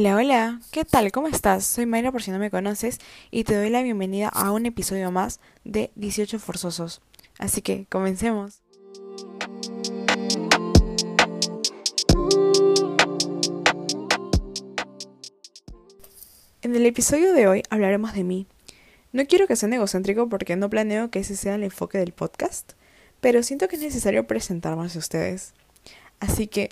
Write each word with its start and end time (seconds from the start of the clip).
Hola, 0.00 0.14
hola, 0.14 0.60
¿qué 0.70 0.84
tal? 0.84 1.10
¿Cómo 1.10 1.26
estás? 1.26 1.64
Soy 1.64 1.84
Mayra 1.84 2.12
por 2.12 2.22
si 2.22 2.30
no 2.30 2.38
me 2.38 2.52
conoces 2.52 3.00
y 3.32 3.42
te 3.42 3.56
doy 3.56 3.68
la 3.68 3.82
bienvenida 3.82 4.28
a 4.28 4.52
un 4.52 4.64
episodio 4.64 5.10
más 5.10 5.40
de 5.64 5.90
18 5.96 6.38
Forzosos. 6.38 7.00
Así 7.36 7.62
que 7.62 7.84
comencemos. 7.88 8.62
En 16.62 16.76
el 16.76 16.86
episodio 16.86 17.32
de 17.32 17.48
hoy 17.48 17.64
hablaremos 17.68 18.14
de 18.14 18.22
mí. 18.22 18.46
No 19.10 19.26
quiero 19.26 19.48
que 19.48 19.56
sea 19.56 19.68
egocéntrico 19.68 20.28
porque 20.28 20.54
no 20.54 20.70
planeo 20.70 21.10
que 21.10 21.18
ese 21.18 21.34
sea 21.34 21.56
el 21.56 21.64
enfoque 21.64 21.98
del 21.98 22.12
podcast, 22.12 22.74
pero 23.20 23.42
siento 23.42 23.66
que 23.66 23.74
es 23.74 23.82
necesario 23.82 24.28
presentarme 24.28 24.82
a 24.82 24.96
ustedes. 24.96 25.54
Así 26.20 26.46
que 26.46 26.68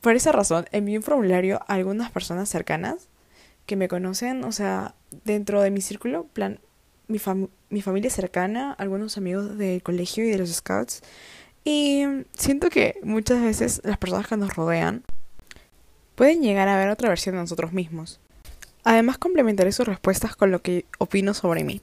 por 0.00 0.14
esa 0.14 0.32
razón, 0.32 0.66
envié 0.72 0.96
un 0.96 1.02
formulario 1.02 1.60
a 1.66 1.74
algunas 1.74 2.10
personas 2.10 2.48
cercanas 2.48 3.08
que 3.66 3.76
me 3.76 3.88
conocen, 3.88 4.44
o 4.44 4.52
sea, 4.52 4.94
dentro 5.24 5.60
de 5.60 5.70
mi 5.70 5.80
círculo, 5.80 6.24
plan, 6.24 6.60
mi, 7.08 7.20
mi 7.70 7.82
familia 7.82 8.10
cercana, 8.10 8.72
algunos 8.72 9.16
amigos 9.16 9.58
del 9.58 9.82
colegio 9.82 10.24
y 10.24 10.30
de 10.30 10.38
los 10.38 10.50
scouts. 10.50 11.02
Y 11.64 12.04
siento 12.32 12.70
que 12.70 12.98
muchas 13.02 13.42
veces 13.42 13.80
las 13.84 13.98
personas 13.98 14.26
que 14.26 14.36
nos 14.36 14.54
rodean 14.54 15.04
pueden 16.14 16.42
llegar 16.42 16.68
a 16.68 16.78
ver 16.78 16.88
otra 16.88 17.08
versión 17.08 17.34
de 17.34 17.42
nosotros 17.42 17.72
mismos. 17.72 18.20
Además, 18.84 19.18
complementaré 19.18 19.72
sus 19.72 19.86
respuestas 19.86 20.34
con 20.34 20.50
lo 20.50 20.62
que 20.62 20.86
opino 20.98 21.34
sobre 21.34 21.64
mí. 21.64 21.82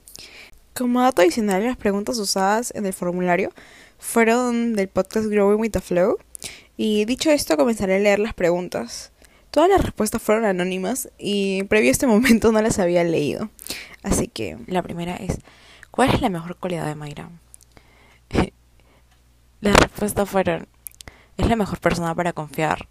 Como 0.74 1.02
dato 1.02 1.22
adicional, 1.22 1.64
las 1.64 1.78
preguntas 1.78 2.18
usadas 2.18 2.74
en 2.76 2.86
el 2.86 2.94
formulario 2.94 3.52
fueron 4.00 4.74
del 4.74 4.88
podcast 4.88 5.28
Growing 5.28 5.60
with 5.60 5.72
the 5.72 5.82
Flow 5.82 6.18
y 6.78 7.06
dicho 7.06 7.30
esto, 7.32 7.58
comenzaré 7.58 7.96
a 7.96 8.00
leer 8.00 8.20
las 8.20 8.34
preguntas. 8.34 9.12
Todas 9.52 9.70
las 9.70 9.82
respuestas 9.82 10.22
fueron 10.22 10.46
anónimas 10.46 11.10
y 11.18 11.64
previo 11.64 11.90
a 11.90 11.92
este 11.92 12.08
momento 12.08 12.52
no 12.52 12.62
las 12.62 12.80
había 12.80 13.04
leído. 13.04 13.50
Así 14.04 14.28
que 14.28 14.58
la 14.68 14.82
primera 14.82 15.16
es, 15.16 15.40
¿cuál 15.92 16.10
es 16.10 16.22
la 16.22 16.30
mejor 16.30 16.58
cualidad 16.58 16.86
de 16.86 16.96
Mayra? 16.96 17.30
las 19.62 19.78
respuestas 19.78 20.30
fueron, 20.30 20.68
es 21.38 21.48
la 21.48 21.56
mejor 21.56 21.80
persona 21.80 22.14
para 22.14 22.34
confiar, 22.34 22.90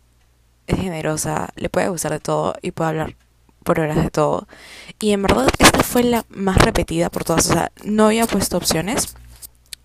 es 0.66 0.78
generosa, 0.78 1.50
le 1.56 1.68
puede 1.68 1.88
gustar 1.88 2.12
de 2.12 2.20
todo 2.20 2.54
y 2.62 2.70
puede 2.70 2.90
hablar 2.90 3.16
por 3.62 3.80
horas 3.80 4.02
de 4.02 4.10
todo. 4.10 4.48
Y 5.00 5.12
en 5.12 5.22
verdad 5.22 5.48
esta 5.58 5.82
fue 5.82 6.02
la 6.04 6.24
más 6.30 6.56
repetida 6.58 7.10
por 7.10 7.24
todas. 7.24 7.50
O 7.50 7.52
sea, 7.52 7.72
no 7.82 8.06
había 8.06 8.26
puesto 8.26 8.56
opciones. 8.56 9.16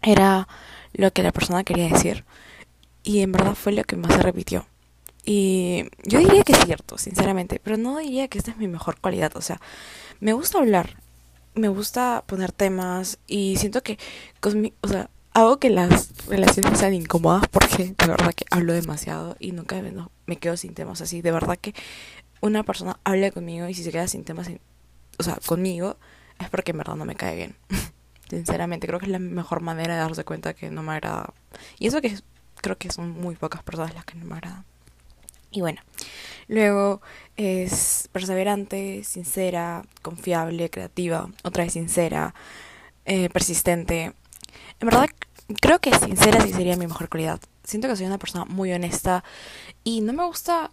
Era 0.01 0.47
lo 0.93 1.11
que 1.11 1.23
la 1.23 1.31
persona 1.31 1.63
quería 1.63 1.89
decir 1.89 2.25
y 3.09 3.23
en 3.23 3.31
verdad 3.31 3.55
fue 3.55 3.71
lo 3.71 3.83
que 3.85 3.95
más 3.95 4.13
se 4.13 4.21
repitió. 4.21 4.67
Y 5.25 5.85
yo 6.03 6.19
diría 6.19 6.43
que 6.43 6.51
es 6.51 6.63
cierto, 6.63 6.99
sinceramente, 6.99 7.59
pero 7.59 7.75
no 7.75 7.97
diría 7.97 8.27
que 8.27 8.37
esta 8.37 8.51
es 8.51 8.57
mi 8.57 8.67
mejor 8.67 8.99
cualidad. 8.99 9.35
O 9.35 9.41
sea, 9.41 9.59
me 10.19 10.33
gusta 10.33 10.59
hablar, 10.59 11.01
me 11.55 11.69
gusta 11.69 12.23
poner 12.27 12.51
temas 12.51 13.17
y 13.25 13.55
siento 13.57 13.81
que, 13.81 13.97
o 14.81 14.87
sea, 14.87 15.09
hago 15.33 15.57
que 15.57 15.71
las 15.71 16.27
relaciones 16.27 16.77
sean 16.77 16.93
incómodas 16.93 17.47
porque 17.47 17.95
de 17.97 18.07
verdad 18.07 18.31
que 18.35 18.45
hablo 18.51 18.73
demasiado 18.73 19.35
y 19.39 19.53
nunca 19.53 19.81
me, 20.27 20.37
quedo 20.37 20.55
sin 20.55 20.75
temas 20.75 21.01
así. 21.01 21.23
De 21.23 21.31
verdad 21.31 21.57
que 21.57 21.73
una 22.41 22.61
persona 22.61 22.99
habla 23.03 23.31
conmigo 23.31 23.67
y 23.67 23.73
si 23.73 23.83
se 23.83 23.91
queda 23.91 24.07
sin 24.07 24.23
temas, 24.23 24.51
o 25.17 25.23
sea, 25.23 25.39
conmigo, 25.47 25.97
es 26.39 26.47
porque 26.51 26.71
en 26.71 26.77
verdad 26.77 26.95
no 26.95 27.05
me 27.05 27.15
cae 27.15 27.35
bien. 27.35 27.55
Sinceramente, 28.29 28.85
creo 28.85 28.99
que 28.99 29.07
es 29.07 29.11
la 29.11 29.17
mejor 29.17 29.61
manera 29.61 29.95
de 29.95 30.01
darse 30.01 30.23
cuenta 30.23 30.53
que 30.53 30.69
no 30.69 30.83
me 30.83 30.91
agrada. 30.91 31.33
Y 31.79 31.87
eso 31.87 32.01
que 32.01 32.15
creo 32.61 32.77
que 32.77 32.91
son 32.91 33.09
muy 33.11 33.35
pocas 33.35 33.63
personas 33.63 33.93
las 33.93 34.05
que 34.05 34.15
no 34.15 34.25
me 34.25 34.35
agradan. 34.35 34.65
Y 35.51 35.61
bueno, 35.61 35.81
luego 36.47 37.01
es 37.35 38.07
perseverante, 38.11 39.03
sincera, 39.03 39.83
confiable, 40.01 40.69
creativa, 40.69 41.29
otra 41.43 41.63
vez 41.63 41.73
sincera, 41.73 42.35
eh, 43.05 43.29
persistente. 43.29 44.13
En 44.79 44.85
verdad, 44.85 45.07
creo 45.59 45.79
que 45.79 45.97
sincera 45.97 46.41
sí 46.41 46.53
sería 46.53 46.77
mi 46.77 46.85
mejor 46.85 47.09
cualidad. 47.09 47.39
Siento 47.63 47.87
que 47.87 47.95
soy 47.95 48.05
una 48.05 48.19
persona 48.19 48.45
muy 48.45 48.71
honesta 48.73 49.23
y 49.83 50.01
no 50.01 50.13
me 50.13 50.25
gusta 50.25 50.71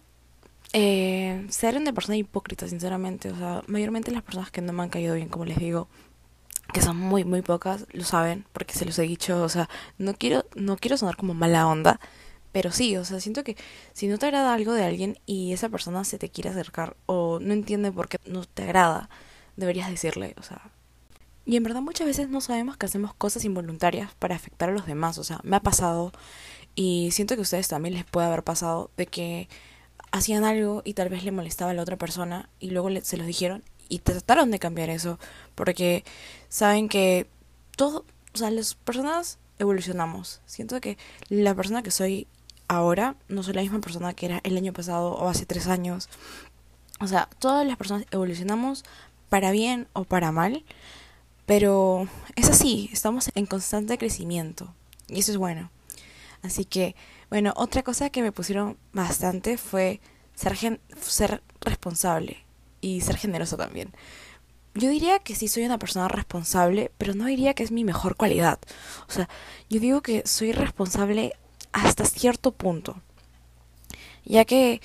eh, 0.73 1.45
ser 1.49 1.77
una 1.77 1.93
persona 1.93 2.17
hipócrita, 2.17 2.67
sinceramente. 2.67 3.31
O 3.31 3.35
sea, 3.35 3.63
mayormente 3.67 4.11
las 4.11 4.23
personas 4.23 4.51
que 4.51 4.61
no 4.61 4.73
me 4.73 4.83
han 4.83 4.89
caído 4.89 5.15
bien, 5.15 5.29
como 5.29 5.45
les 5.45 5.57
digo, 5.57 5.87
que 6.73 6.81
son 6.81 6.97
muy 6.97 7.23
muy 7.23 7.41
pocas, 7.41 7.85
lo 7.91 8.03
saben, 8.03 8.45
porque 8.53 8.73
se 8.73 8.85
los 8.85 8.97
he 8.99 9.03
dicho, 9.03 9.41
o 9.43 9.49
sea, 9.49 9.69
no 9.97 10.13
quiero 10.13 10.45
no 10.55 10.77
quiero 10.77 10.97
sonar 10.97 11.15
como 11.17 11.33
mala 11.33 11.67
onda, 11.67 11.99
pero 12.51 12.71
sí, 12.71 12.97
o 12.97 13.05
sea, 13.05 13.19
siento 13.19 13.43
que 13.43 13.55
si 13.93 14.07
no 14.07 14.17
te 14.17 14.25
agrada 14.27 14.53
algo 14.53 14.73
de 14.73 14.83
alguien 14.83 15.19
y 15.25 15.53
esa 15.53 15.69
persona 15.69 16.03
se 16.03 16.17
te 16.17 16.29
quiere 16.29 16.49
acercar 16.49 16.97
o 17.05 17.39
no 17.39 17.53
entiende 17.53 17.91
por 17.91 18.09
qué 18.09 18.17
no 18.25 18.45
te 18.45 18.63
agrada, 18.63 19.09
deberías 19.57 19.89
decirle, 19.89 20.35
o 20.39 20.43
sea. 20.43 20.71
Y 21.45 21.55
en 21.55 21.63
verdad 21.63 21.81
muchas 21.81 22.07
veces 22.07 22.29
no 22.29 22.41
sabemos 22.41 22.75
que 22.77 22.85
hacemos 22.85 23.13
cosas 23.13 23.45
involuntarias 23.45 24.13
para 24.19 24.35
afectar 24.35 24.69
a 24.69 24.73
los 24.73 24.85
demás, 24.85 25.17
o 25.17 25.23
sea, 25.23 25.39
me 25.43 25.55
ha 25.55 25.61
pasado 25.61 26.11
y 26.75 27.09
siento 27.11 27.35
que 27.35 27.41
a 27.41 27.43
ustedes 27.43 27.67
también 27.67 27.95
les 27.95 28.05
puede 28.05 28.27
haber 28.27 28.43
pasado 28.43 28.91
de 28.97 29.07
que 29.07 29.49
hacían 30.11 30.43
algo 30.43 30.81
y 30.85 30.93
tal 30.93 31.09
vez 31.09 31.23
le 31.23 31.31
molestaba 31.31 31.71
a 31.71 31.73
la 31.73 31.81
otra 31.81 31.97
persona 31.97 32.49
y 32.59 32.71
luego 32.71 32.89
se 33.01 33.17
los 33.17 33.27
dijeron 33.27 33.63
y 33.89 33.99
trataron 33.99 34.51
de 34.51 34.59
cambiar 34.59 34.89
eso 34.89 35.19
porque 35.55 36.03
saben 36.49 36.89
que 36.89 37.27
todo, 37.75 38.05
o 38.33 38.37
sea, 38.37 38.51
las 38.51 38.75
personas 38.75 39.39
evolucionamos. 39.59 40.41
Siento 40.45 40.79
que 40.81 40.97
la 41.29 41.55
persona 41.55 41.83
que 41.83 41.91
soy 41.91 42.27
ahora 42.67 43.15
no 43.27 43.43
soy 43.43 43.53
la 43.53 43.61
misma 43.61 43.79
persona 43.79 44.13
que 44.13 44.25
era 44.25 44.41
el 44.43 44.57
año 44.57 44.73
pasado 44.73 45.13
o 45.13 45.29
hace 45.29 45.45
tres 45.45 45.67
años. 45.67 46.09
O 46.99 47.07
sea, 47.07 47.29
todas 47.39 47.65
las 47.65 47.77
personas 47.77 48.05
evolucionamos 48.11 48.83
para 49.29 49.51
bien 49.51 49.87
o 49.93 50.03
para 50.03 50.31
mal, 50.31 50.63
pero 51.45 52.07
es 52.35 52.49
así, 52.49 52.89
estamos 52.91 53.31
en 53.35 53.45
constante 53.45 53.97
crecimiento 53.97 54.73
y 55.07 55.19
eso 55.19 55.31
es 55.31 55.37
bueno. 55.37 55.71
Así 56.41 56.65
que, 56.65 56.95
bueno, 57.29 57.53
otra 57.55 57.83
cosa 57.83 58.09
que 58.09 58.21
me 58.21 58.31
pusieron 58.31 58.77
bastante 58.93 59.57
fue 59.57 60.01
ser, 60.35 60.79
ser 61.01 61.41
responsable 61.61 62.46
y 62.81 63.01
ser 63.01 63.17
generoso 63.17 63.57
también. 63.57 63.93
Yo 64.73 64.89
diría 64.89 65.19
que 65.19 65.35
sí 65.35 65.47
soy 65.47 65.65
una 65.65 65.79
persona 65.79 66.07
responsable, 66.07 66.91
pero 66.97 67.15
no 67.15 67.25
diría 67.25 67.53
que 67.53 67.63
es 67.63 67.71
mi 67.71 67.83
mejor 67.83 68.15
cualidad. 68.15 68.59
O 69.07 69.11
sea, 69.11 69.27
yo 69.69 69.79
digo 69.79 70.01
que 70.01 70.21
soy 70.25 70.51
responsable 70.51 71.33
hasta 71.71 72.05
cierto 72.05 72.51
punto. 72.51 73.01
Ya 74.23 74.45
que, 74.45 74.81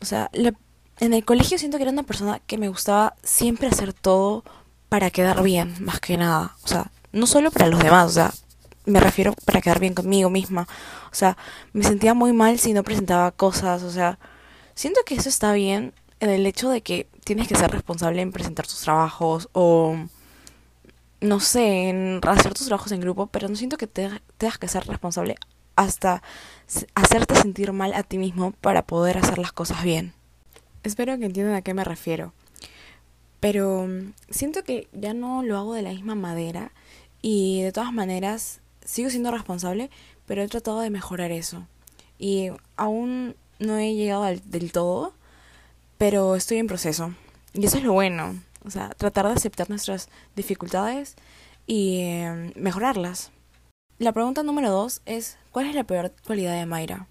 o 0.00 0.04
sea, 0.04 0.30
en 0.32 1.14
el 1.14 1.24
colegio 1.24 1.58
siento 1.58 1.78
que 1.78 1.84
era 1.84 1.92
una 1.92 2.02
persona 2.02 2.40
que 2.46 2.58
me 2.58 2.68
gustaba 2.68 3.14
siempre 3.22 3.68
hacer 3.68 3.94
todo 3.94 4.44
para 4.90 5.10
quedar 5.10 5.42
bien, 5.42 5.74
más 5.80 6.00
que 6.00 6.18
nada. 6.18 6.56
O 6.62 6.68
sea, 6.68 6.90
no 7.12 7.26
solo 7.26 7.50
para 7.50 7.68
los 7.68 7.82
demás, 7.82 8.06
o 8.08 8.12
sea, 8.12 8.34
me 8.84 9.00
refiero 9.00 9.32
para 9.46 9.60
quedar 9.62 9.80
bien 9.80 9.94
conmigo 9.94 10.28
misma. 10.28 10.66
O 11.10 11.14
sea, 11.14 11.38
me 11.72 11.84
sentía 11.84 12.12
muy 12.12 12.32
mal 12.32 12.58
si 12.58 12.72
no 12.72 12.82
presentaba 12.82 13.30
cosas, 13.30 13.82
o 13.82 13.90
sea, 13.90 14.18
siento 14.74 15.00
que 15.06 15.14
eso 15.14 15.28
está 15.28 15.52
bien 15.52 15.94
en 16.20 16.30
el 16.30 16.46
hecho 16.46 16.68
de 16.70 16.82
que 16.82 17.08
tienes 17.24 17.48
que 17.48 17.56
ser 17.56 17.70
responsable 17.70 18.22
en 18.22 18.32
presentar 18.32 18.66
tus 18.66 18.80
trabajos 18.80 19.48
o 19.52 19.96
no 21.20 21.40
sé, 21.40 21.88
en 21.88 22.20
hacer 22.26 22.54
tus 22.54 22.66
trabajos 22.66 22.92
en 22.92 23.00
grupo, 23.00 23.26
pero 23.26 23.48
no 23.48 23.56
siento 23.56 23.76
que 23.76 23.86
te, 23.86 24.10
tengas 24.38 24.58
que 24.58 24.68
ser 24.68 24.86
responsable 24.86 25.36
hasta 25.76 26.22
hacerte 26.94 27.34
sentir 27.36 27.72
mal 27.72 27.94
a 27.94 28.02
ti 28.02 28.18
mismo 28.18 28.52
para 28.52 28.82
poder 28.82 29.18
hacer 29.18 29.38
las 29.38 29.52
cosas 29.52 29.82
bien. 29.82 30.14
Espero 30.82 31.18
que 31.18 31.26
entiendan 31.26 31.54
a 31.54 31.62
qué 31.62 31.74
me 31.74 31.84
refiero. 31.84 32.32
Pero 33.40 33.86
mm, 33.86 34.12
siento 34.30 34.62
que 34.62 34.88
ya 34.92 35.14
no 35.14 35.42
lo 35.42 35.58
hago 35.58 35.74
de 35.74 35.82
la 35.82 35.90
misma 35.90 36.14
madera 36.14 36.72
y 37.22 37.62
de 37.62 37.72
todas 37.72 37.92
maneras 37.92 38.60
sigo 38.84 39.10
siendo 39.10 39.30
responsable, 39.30 39.90
pero 40.26 40.42
he 40.42 40.48
tratado 40.48 40.80
de 40.80 40.90
mejorar 40.90 41.32
eso. 41.32 41.66
Y 42.18 42.50
aún 42.76 43.36
no 43.58 43.76
he 43.76 43.94
llegado 43.94 44.24
del 44.24 44.72
todo, 44.72 45.14
pero 46.00 46.34
estoy 46.34 46.56
en 46.56 46.66
proceso. 46.66 47.12
Y 47.52 47.66
eso 47.66 47.76
es 47.76 47.84
lo 47.84 47.92
bueno. 47.92 48.42
O 48.64 48.70
sea, 48.70 48.88
tratar 48.88 49.26
de 49.26 49.34
aceptar 49.34 49.68
nuestras 49.68 50.08
dificultades 50.34 51.14
y 51.66 52.00
em, 52.00 52.54
mejorarlas. 52.56 53.32
La 53.98 54.12
pregunta 54.12 54.42
número 54.42 54.70
dos 54.70 55.02
es, 55.04 55.36
¿cuál 55.50 55.66
es 55.66 55.74
la 55.74 55.84
peor 55.84 56.10
cualidad 56.24 56.54
de 56.54 56.64
Mayra? 56.64 57.06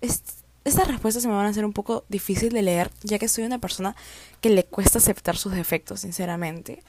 estas 0.00 0.86
respuestas 0.86 1.24
se 1.24 1.28
me 1.28 1.34
van 1.34 1.46
a 1.46 1.48
hacer 1.48 1.64
un 1.64 1.72
poco 1.72 2.04
difícil 2.08 2.52
de 2.52 2.62
leer, 2.62 2.92
ya 3.02 3.18
que 3.18 3.26
soy 3.26 3.42
una 3.42 3.58
persona 3.58 3.96
que 4.40 4.50
le 4.50 4.62
cuesta 4.62 4.98
aceptar 4.98 5.36
sus 5.36 5.52
defectos, 5.52 6.00
sinceramente. 6.00 6.84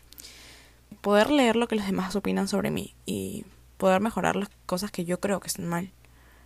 Poder 1.02 1.32
leer 1.32 1.56
lo 1.56 1.68
que 1.68 1.76
los 1.76 1.88
demás 1.88 2.16
opinan 2.16 2.48
sobre 2.48 2.70
mí 2.70 2.94
y 3.08 3.46
poder 3.78 4.00
mejorar 4.00 4.36
las 4.36 4.50
cosas 4.68 4.92
que 4.92 5.06
yo 5.06 5.20
creo 5.20 5.40
que 5.40 5.48
están 5.48 5.66
mal. 5.66 5.92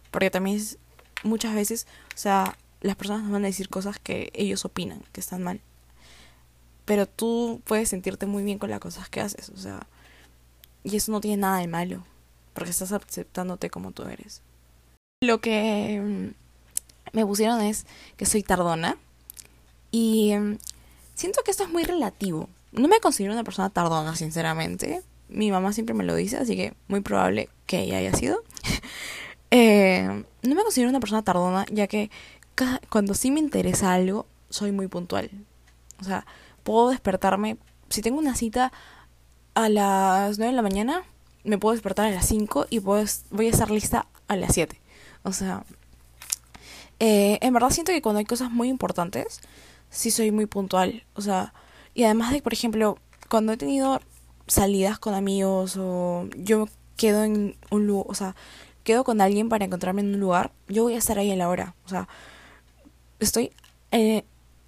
Porque 0.09 0.31
también 0.31 0.61
muchas 1.23 1.53
veces, 1.53 1.85
o 2.15 2.17
sea, 2.17 2.55
las 2.81 2.95
personas 2.95 3.29
van 3.29 3.43
a 3.43 3.47
decir 3.47 3.69
cosas 3.69 3.99
que 3.99 4.31
ellos 4.33 4.65
opinan 4.65 5.03
que 5.11 5.19
están 5.19 5.43
mal. 5.43 5.61
Pero 6.85 7.05
tú 7.05 7.61
puedes 7.65 7.89
sentirte 7.89 8.25
muy 8.25 8.43
bien 8.43 8.57
con 8.57 8.69
las 8.69 8.79
cosas 8.79 9.09
que 9.09 9.21
haces, 9.21 9.49
o 9.49 9.57
sea, 9.57 9.85
y 10.83 10.95
eso 10.95 11.11
no 11.11 11.21
tiene 11.21 11.37
nada 11.37 11.59
de 11.59 11.67
malo, 11.67 12.03
porque 12.53 12.71
estás 12.71 12.91
aceptándote 12.91 13.69
como 13.69 13.91
tú 13.91 14.03
eres. 14.03 14.41
Lo 15.21 15.41
que 15.41 16.01
mm, 16.01 17.15
me 17.15 17.25
pusieron 17.25 17.61
es 17.61 17.85
que 18.15 18.25
soy 18.25 18.43
tardona 18.43 18.97
Y 19.91 20.31
em, 20.31 20.57
siento 21.15 21.41
que 21.43 21.51
esto 21.51 21.63
es 21.63 21.69
muy 21.69 21.83
relativo. 21.83 22.49
No 22.71 22.87
me 22.87 22.99
considero 22.99 23.33
una 23.33 23.43
persona 23.43 23.69
tardona, 23.69 24.15
sinceramente. 24.15 25.01
Mi 25.27 25.51
mamá 25.51 25.73
siempre 25.73 25.93
me 25.95 26.03
lo 26.03 26.15
dice, 26.15 26.37
así 26.37 26.55
que 26.55 26.73
muy 26.87 27.01
probable 27.01 27.49
que 27.65 27.81
ella 27.81 27.97
haya 27.97 28.13
sido. 28.13 28.43
eh, 29.51 30.23
no 30.43 30.55
me 30.55 30.63
considero 30.63 30.89
una 30.89 30.99
persona 30.99 31.23
tardona, 31.23 31.65
ya 31.71 31.87
que 31.87 32.09
cuando 32.89 33.13
sí 33.13 33.31
me 33.31 33.39
interesa 33.39 33.93
algo, 33.93 34.25
soy 34.49 34.71
muy 34.71 34.87
puntual. 34.87 35.29
O 35.99 36.03
sea, 36.03 36.25
puedo 36.63 36.89
despertarme. 36.89 37.57
Si 37.89 38.01
tengo 38.01 38.19
una 38.19 38.35
cita 38.35 38.71
a 39.53 39.69
las 39.69 40.37
9 40.37 40.51
de 40.51 40.55
la 40.55 40.61
mañana, 40.61 41.03
me 41.43 41.57
puedo 41.57 41.73
despertar 41.73 42.05
a 42.07 42.11
las 42.11 42.25
5 42.27 42.67
y 42.69 42.79
puedo, 42.79 43.03
voy 43.31 43.47
a 43.47 43.49
estar 43.49 43.71
lista 43.71 44.07
a 44.27 44.35
las 44.35 44.53
7. 44.53 44.79
O 45.23 45.33
sea, 45.33 45.63
eh, 46.99 47.39
en 47.41 47.53
verdad 47.53 47.69
siento 47.69 47.91
que 47.91 48.01
cuando 48.01 48.19
hay 48.19 48.25
cosas 48.25 48.51
muy 48.51 48.69
importantes, 48.69 49.41
sí 49.89 50.11
soy 50.11 50.31
muy 50.31 50.45
puntual. 50.45 51.03
O 51.13 51.21
sea, 51.21 51.53
y 51.93 52.03
además 52.03 52.31
de, 52.31 52.41
por 52.41 52.53
ejemplo, 52.53 52.97
cuando 53.29 53.53
he 53.53 53.57
tenido 53.57 54.01
salidas 54.47 54.99
con 54.99 55.13
amigos 55.13 55.77
o 55.77 56.27
yo 56.35 56.67
quedo 56.97 57.23
en 57.23 57.55
un 57.71 57.87
lugar, 57.87 58.05
o 58.09 58.15
sea, 58.15 58.35
quedo 58.83 59.03
con 59.03 59.21
alguien 59.21 59.49
para 59.49 59.65
encontrarme 59.65 60.01
en 60.01 60.15
un 60.15 60.19
lugar, 60.19 60.51
yo 60.67 60.83
voy 60.83 60.95
a 60.95 60.97
estar 60.97 61.19
ahí 61.19 61.31
en 61.31 61.39
la 61.39 61.49
hora. 61.49 61.75
O 61.85 61.89
sea, 61.89 62.07
estoy 63.19 63.51
en, 63.91 64.23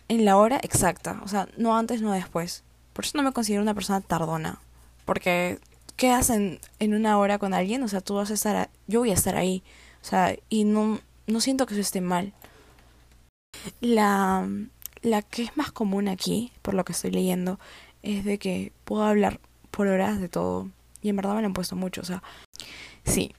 en 0.07 0.25
la 0.25 0.37
hora 0.37 0.59
exacta. 0.63 1.21
O 1.23 1.27
sea, 1.27 1.47
no 1.57 1.75
antes, 1.77 2.01
no 2.01 2.11
después. 2.11 2.63
Por 2.93 3.05
eso 3.05 3.17
no 3.17 3.23
me 3.23 3.33
considero 3.33 3.61
una 3.61 3.73
persona 3.73 4.01
tardona. 4.01 4.59
Porque 5.05 5.59
quedas 5.95 6.29
en, 6.29 6.59
en 6.79 6.93
una 6.93 7.17
hora 7.17 7.37
con 7.37 7.53
alguien, 7.53 7.83
o 7.83 7.87
sea, 7.87 8.01
tú 8.01 8.15
vas 8.15 8.31
a 8.31 8.33
estar, 8.33 8.69
yo 8.87 8.99
voy 8.99 9.11
a 9.11 9.15
estar 9.15 9.35
ahí. 9.35 9.63
O 10.01 10.05
sea, 10.05 10.35
y 10.49 10.63
no, 10.63 10.99
no 11.27 11.41
siento 11.41 11.65
que 11.65 11.73
eso 11.73 11.81
esté 11.81 12.01
mal. 12.01 12.33
La, 13.81 14.47
la 15.01 15.21
que 15.21 15.43
es 15.43 15.57
más 15.57 15.71
común 15.71 16.07
aquí, 16.07 16.51
por 16.61 16.73
lo 16.73 16.85
que 16.85 16.93
estoy 16.93 17.11
leyendo, 17.11 17.59
es 18.03 18.25
de 18.25 18.37
que 18.37 18.71
puedo 18.85 19.03
hablar 19.03 19.39
por 19.69 19.87
horas 19.87 20.19
de 20.19 20.29
todo. 20.29 20.69
Y 21.01 21.09
en 21.09 21.15
verdad 21.15 21.35
me 21.35 21.41
lo 21.41 21.47
han 21.47 21.53
puesto 21.53 21.75
mucho, 21.75 22.01
o 22.01 22.05
sea, 22.05 22.23
sí. 23.05 23.33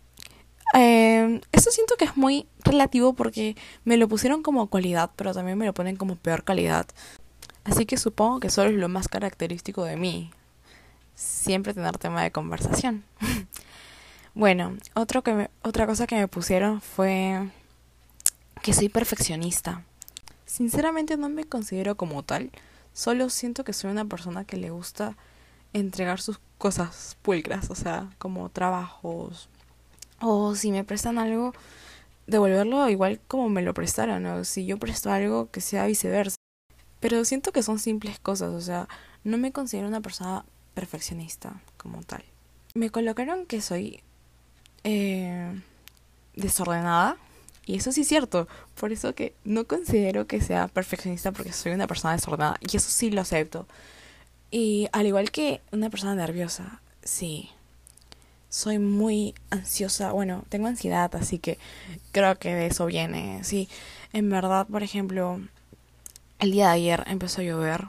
Eh, 0.74 1.40
esto 1.52 1.70
siento 1.70 1.96
que 1.96 2.06
es 2.06 2.16
muy 2.16 2.46
relativo 2.64 3.12
porque 3.12 3.56
me 3.84 3.96
lo 3.96 4.08
pusieron 4.08 4.42
como 4.42 4.69
cualidad, 4.69 5.10
pero 5.16 5.34
también 5.34 5.58
me 5.58 5.66
lo 5.66 5.74
ponen 5.74 5.96
como 5.96 6.16
peor 6.16 6.44
calidad. 6.44 6.86
Así 7.64 7.86
que 7.86 7.96
supongo 7.96 8.40
que 8.40 8.50
solo 8.50 8.70
es 8.70 8.76
lo 8.76 8.88
más 8.88 9.08
característico 9.08 9.84
de 9.84 9.96
mí. 9.96 10.30
Siempre 11.14 11.74
tener 11.74 11.98
tema 11.98 12.22
de 12.22 12.32
conversación. 12.32 13.04
bueno, 14.34 14.76
otro 14.94 15.22
que 15.22 15.50
otra 15.62 15.86
cosa 15.86 16.06
que 16.06 16.16
me 16.16 16.28
pusieron 16.28 16.80
fue 16.80 17.48
que 18.62 18.72
soy 18.72 18.88
perfeccionista. 18.88 19.84
Sinceramente 20.46 21.16
no 21.16 21.28
me 21.28 21.44
considero 21.44 21.96
como 21.96 22.22
tal, 22.22 22.50
solo 22.92 23.30
siento 23.30 23.64
que 23.64 23.72
soy 23.72 23.90
una 23.90 24.04
persona 24.04 24.44
que 24.44 24.56
le 24.56 24.70
gusta 24.70 25.16
entregar 25.72 26.20
sus 26.20 26.40
cosas 26.58 27.16
pulcras, 27.22 27.70
o 27.70 27.75
sea, 27.75 28.10
como 28.18 28.48
trabajos. 28.50 29.48
O 30.22 30.54
si 30.54 30.70
me 30.70 30.84
prestan 30.84 31.19
algo, 31.19 31.52
devolverlo 32.26 32.88
igual 32.88 33.20
como 33.28 33.48
me 33.48 33.62
lo 33.62 33.74
prestaron, 33.74 34.24
o 34.26 34.44
si 34.44 34.64
yo 34.64 34.78
presto 34.78 35.10
algo, 35.10 35.50
que 35.50 35.60
sea 35.60 35.86
viceversa. 35.86 36.36
Pero 37.00 37.24
siento 37.24 37.52
que 37.52 37.62
son 37.62 37.78
simples 37.78 38.19
cosas, 38.19 38.52
o 38.52 38.60
sea, 38.60 38.88
no 39.24 39.36
me 39.36 39.52
considero 39.52 39.88
una 39.88 40.00
persona 40.00 40.44
perfeccionista 40.74 41.60
como 41.76 42.02
tal. 42.02 42.24
Me 42.74 42.90
colocaron 42.90 43.44
que 43.44 43.60
soy 43.60 44.00
eh, 44.84 45.60
desordenada, 46.34 47.18
y 47.66 47.76
eso 47.76 47.92
sí 47.92 48.02
es 48.02 48.08
cierto. 48.08 48.48
Por 48.78 48.92
eso 48.92 49.14
que 49.14 49.34
no 49.44 49.66
considero 49.66 50.26
que 50.26 50.40
sea 50.40 50.68
perfeccionista 50.68 51.32
porque 51.32 51.52
soy 51.52 51.72
una 51.72 51.86
persona 51.86 52.14
desordenada. 52.14 52.56
Y 52.60 52.76
eso 52.76 52.90
sí 52.90 53.10
lo 53.10 53.20
acepto. 53.20 53.66
Y 54.50 54.88
al 54.92 55.06
igual 55.06 55.30
que 55.30 55.60
una 55.70 55.90
persona 55.90 56.14
nerviosa, 56.14 56.82
sí. 57.02 57.50
Soy 58.52 58.78
muy 58.78 59.34
ansiosa. 59.49 60.12
Bueno, 60.12 60.44
tengo 60.50 60.66
ansiedad, 60.66 61.10
así 61.16 61.38
que 61.38 61.58
creo 62.10 62.38
que 62.38 62.54
de 62.54 62.66
eso 62.66 62.84
viene. 62.84 63.43
Sí, 63.44 63.66
en 64.12 64.28
verdad, 64.28 64.66
por 64.66 64.82
ejemplo, 64.82 65.40
el 66.38 66.52
día 66.52 66.66
de 66.66 66.72
ayer 66.72 67.02
empezó 67.06 67.40
a 67.40 67.44
llover. 67.44 67.87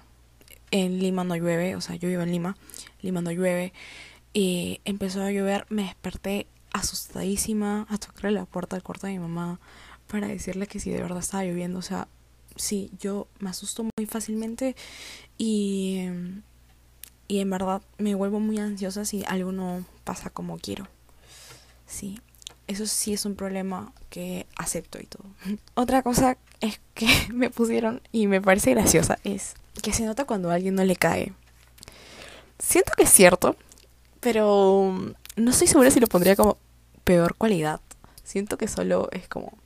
En 0.72 1.00
Lima 1.00 1.26
no 1.26 1.36
llueve, 1.36 1.76
o 1.76 1.82
sea, 1.82 1.98
yo 1.98 2.08
vivo 2.08 2.22
en 2.22 2.32
Lima. 2.32 2.56
Lima 3.02 3.20
no 3.20 3.32
llueve. 3.32 3.74
Y 4.32 4.80
empezó 4.86 5.22
a 5.22 5.32
llover, 5.32 5.66
me 5.68 5.84
desperté 5.84 6.48
asustadísima 6.72 7.86
a 7.90 7.98
tocarle 7.98 8.32
la 8.32 8.46
puerta 8.46 8.78
del 8.78 8.84
cuarto 8.84 9.08
de 9.08 9.14
mi 9.14 9.20
mamá 9.20 9.60
para 10.08 10.30
decirle 10.30 10.68
que 10.68 10.80
si 10.80 10.92
de 10.92 11.02
verdad 11.02 11.20
estaba 11.20 11.44
lloviendo. 11.44 11.80
O 11.80 11.82
sea, 11.82 12.08
sí, 12.56 12.90
yo 13.02 13.28
me 13.40 13.50
asusto 13.50 13.84
muy 13.84 14.06
fácilmente 14.06 14.78
y, 15.38 16.08
y 17.28 17.40
en 17.40 17.50
verdad 17.50 17.82
me 17.98 18.16
vuelvo 18.16 18.40
muy 18.40 18.60
ansiosa 18.60 19.04
si 19.04 19.26
algo 19.28 19.52
no 19.52 19.84
pasa 20.04 20.30
como 20.30 20.58
quiero. 20.58 20.88
Sí, 21.86 22.20
eso 22.68 22.86
sí 22.86 23.14
es 23.14 23.26
un 23.26 23.36
problema 23.36 23.94
que 24.10 24.48
acepto 24.56 25.00
y 25.00 25.06
todo. 25.06 25.24
Otra 25.76 26.02
cosa 26.02 26.38
es 26.62 26.80
que 26.94 27.08
me 27.34 27.50
pusieron 27.50 28.02
y 28.12 28.28
me 28.28 28.42
parece 28.42 28.72
graciosa 28.72 29.20
es 29.24 29.56
que 29.82 29.94
se 29.94 30.06
nota 30.06 30.26
cuando 30.26 30.52
a 30.52 30.56
alguien 30.56 30.76
no 30.76 30.84
le 30.84 30.96
cae. 30.96 31.34
Siento 32.60 32.94
que 32.96 33.04
es 33.04 33.10
cierto, 33.10 33.58
pero 34.20 34.94
no 35.36 35.52
estoy 35.52 35.68
segura 35.68 35.92
si 35.92 36.00
lo 36.00 36.08
pondría 36.08 36.36
como 36.36 36.58
peor 37.04 37.36
cualidad. 37.36 37.82
Siento 38.24 38.58
que 38.58 38.68
solo 38.68 39.10
es 39.12 39.28
como 39.28 39.58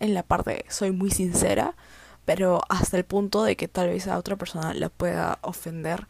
en 0.00 0.14
la 0.14 0.22
parte 0.22 0.64
soy 0.68 0.90
muy 0.90 1.10
sincera, 1.10 1.76
pero 2.24 2.62
hasta 2.68 2.96
el 2.96 3.04
punto 3.04 3.44
de 3.44 3.56
que 3.56 3.68
tal 3.68 3.88
vez 3.88 4.08
a 4.08 4.18
otra 4.18 4.36
persona 4.36 4.74
la 4.74 4.88
pueda 4.88 5.38
ofender 5.42 6.06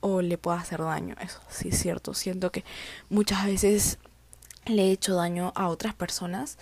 o 0.00 0.22
le 0.22 0.38
pueda 0.38 0.58
hacer 0.58 0.80
daño. 0.80 1.14
Eso 1.20 1.40
sí 1.48 1.68
es 1.68 1.78
cierto. 1.78 2.14
Siento 2.14 2.52
que 2.52 2.64
muchas 3.08 3.44
veces 3.46 3.98
le 4.66 4.84
he 4.84 4.92
hecho 4.92 5.14
daño 5.14 5.52
a 5.54 5.68
otras 5.68 5.94
personas 5.94 6.58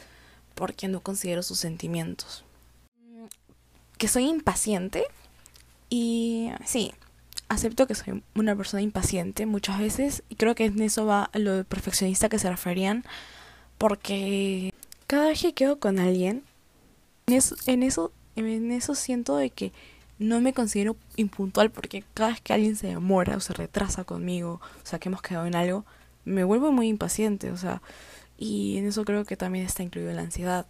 porque 0.54 0.88
no 0.88 1.00
considero 1.00 1.42
sus 1.42 1.58
sentimientos. 1.58 2.44
Que 3.98 4.08
soy 4.08 4.24
impaciente 4.28 5.04
y 5.88 6.50
sí, 6.64 6.92
acepto 7.48 7.86
que 7.86 7.94
soy 7.94 8.22
una 8.34 8.56
persona 8.56 8.82
impaciente 8.82 9.46
muchas 9.46 9.78
veces 9.78 10.22
y 10.28 10.36
creo 10.36 10.54
que 10.54 10.66
en 10.66 10.82
eso 10.82 11.06
va 11.06 11.30
lo 11.34 11.64
perfeccionista 11.64 12.28
que 12.28 12.38
se 12.38 12.50
referían 12.50 13.04
porque 13.78 14.72
cada 15.06 15.28
vez 15.28 15.40
que 15.40 15.54
quedo 15.54 15.78
con 15.78 15.98
alguien 15.98 16.42
en 17.26 17.34
eso, 17.34 17.54
en 17.66 17.82
eso 17.82 18.12
en 18.34 18.70
eso 18.70 18.94
siento 18.94 19.36
de 19.36 19.50
que 19.50 19.72
no 20.18 20.40
me 20.40 20.52
considero 20.52 20.96
impuntual 21.16 21.70
porque 21.70 22.04
cada 22.14 22.30
vez 22.30 22.40
que 22.40 22.52
alguien 22.52 22.76
se 22.76 22.88
demora 22.88 23.36
o 23.36 23.40
se 23.40 23.52
retrasa 23.52 24.04
conmigo, 24.04 24.60
o 24.82 24.86
sea, 24.86 24.98
que 24.98 25.08
hemos 25.08 25.22
quedado 25.22 25.46
en 25.46 25.54
algo, 25.54 25.84
me 26.24 26.44
vuelvo 26.44 26.72
muy 26.72 26.88
impaciente, 26.88 27.50
o 27.50 27.56
sea, 27.56 27.82
y 28.38 28.78
en 28.78 28.86
eso 28.86 29.04
creo 29.04 29.24
que 29.24 29.36
también 29.36 29.64
está 29.64 29.82
incluido 29.82 30.12
la 30.12 30.22
ansiedad, 30.22 30.66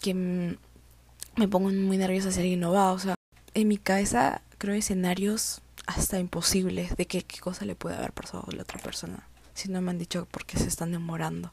que 0.00 0.14
me 0.14 1.48
pongo 1.48 1.70
muy 1.70 1.98
nerviosa 1.98 2.32
si 2.32 2.40
alguien 2.40 2.60
no 2.60 2.72
va, 2.72 2.92
o 2.92 2.98
sea, 2.98 3.14
en 3.54 3.68
mi 3.68 3.78
cabeza 3.78 4.42
creo 4.58 4.74
escenarios 4.74 5.60
hasta 5.86 6.18
imposibles 6.18 6.96
de 6.96 7.06
que, 7.06 7.22
qué 7.22 7.40
cosa 7.40 7.64
le 7.64 7.74
puede 7.74 7.96
haber 7.96 8.12
pasado 8.12 8.44
a 8.46 8.54
la 8.54 8.62
otra 8.62 8.80
persona. 8.80 9.26
Si 9.54 9.68
no 9.70 9.80
me 9.80 9.90
han 9.90 9.98
dicho 9.98 10.26
por 10.30 10.44
qué 10.44 10.58
se 10.58 10.66
están 10.66 10.92
demorando. 10.92 11.52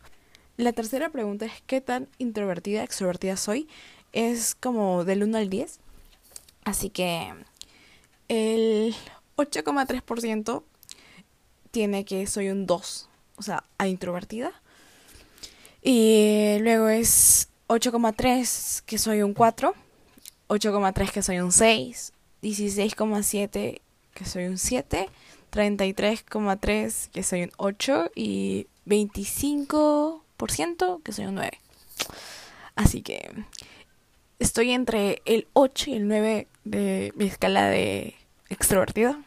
La 0.57 0.73
tercera 0.73 1.09
pregunta 1.09 1.45
es 1.45 1.53
qué 1.65 1.81
tan 1.81 2.09
introvertida, 2.17 2.83
extrovertida 2.83 3.37
soy. 3.37 3.67
Es 4.11 4.55
como 4.55 5.05
del 5.05 5.23
1 5.23 5.37
al 5.37 5.49
10. 5.49 5.79
Así 6.65 6.89
que 6.89 7.33
el 8.27 8.95
8,3% 9.37 10.63
tiene 11.71 12.05
que 12.05 12.27
soy 12.27 12.49
un 12.49 12.65
2, 12.65 13.09
o 13.37 13.41
sea, 13.41 13.63
a 13.77 13.87
introvertida. 13.87 14.51
Y 15.81 16.57
luego 16.59 16.87
es 16.87 17.49
8,3 17.67 18.83
que 18.85 18.97
soy 18.97 19.21
un 19.21 19.33
4, 19.33 19.73
8,3 20.47 21.11
que 21.11 21.21
soy 21.21 21.39
un 21.39 21.51
6, 21.51 22.13
16,7 22.41 23.81
que 24.13 24.25
soy 24.25 24.45
un 24.45 24.57
7, 24.57 25.09
33,3 25.51 27.09
que 27.09 27.23
soy 27.23 27.43
un 27.43 27.51
8 27.57 28.11
y 28.15 28.67
25% 28.85 31.03
que 31.03 31.11
soy 31.11 31.25
un 31.25 31.35
9. 31.35 31.59
Así 32.75 33.01
que 33.01 33.29
estoy 34.39 34.71
entre 34.71 35.21
el 35.25 35.47
8 35.53 35.89
y 35.89 35.93
el 35.95 36.07
9 36.07 36.47
de 36.63 37.13
mi 37.15 37.25
escala 37.25 37.67
de 37.67 38.15
extrovertida. 38.49 39.19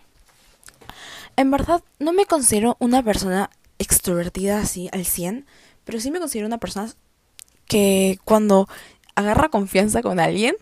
En 1.37 1.51
verdad 1.51 1.83
no 1.99 2.13
me 2.13 2.27
considero 2.27 2.77
una 2.81 3.03
persona 3.03 3.51
extrovertida 3.79 4.61
así 4.61 4.89
al 4.93 5.05
100, 5.05 5.47
pero 5.85 6.01
sí 6.01 6.11
me 6.11 6.19
considero 6.19 6.47
una 6.47 6.59
persona 6.59 6.93
que 7.67 8.19
cuando 8.25 8.69
agarra 9.15 9.49
confianza 9.49 10.03
con 10.03 10.21
alguien, 10.21 10.57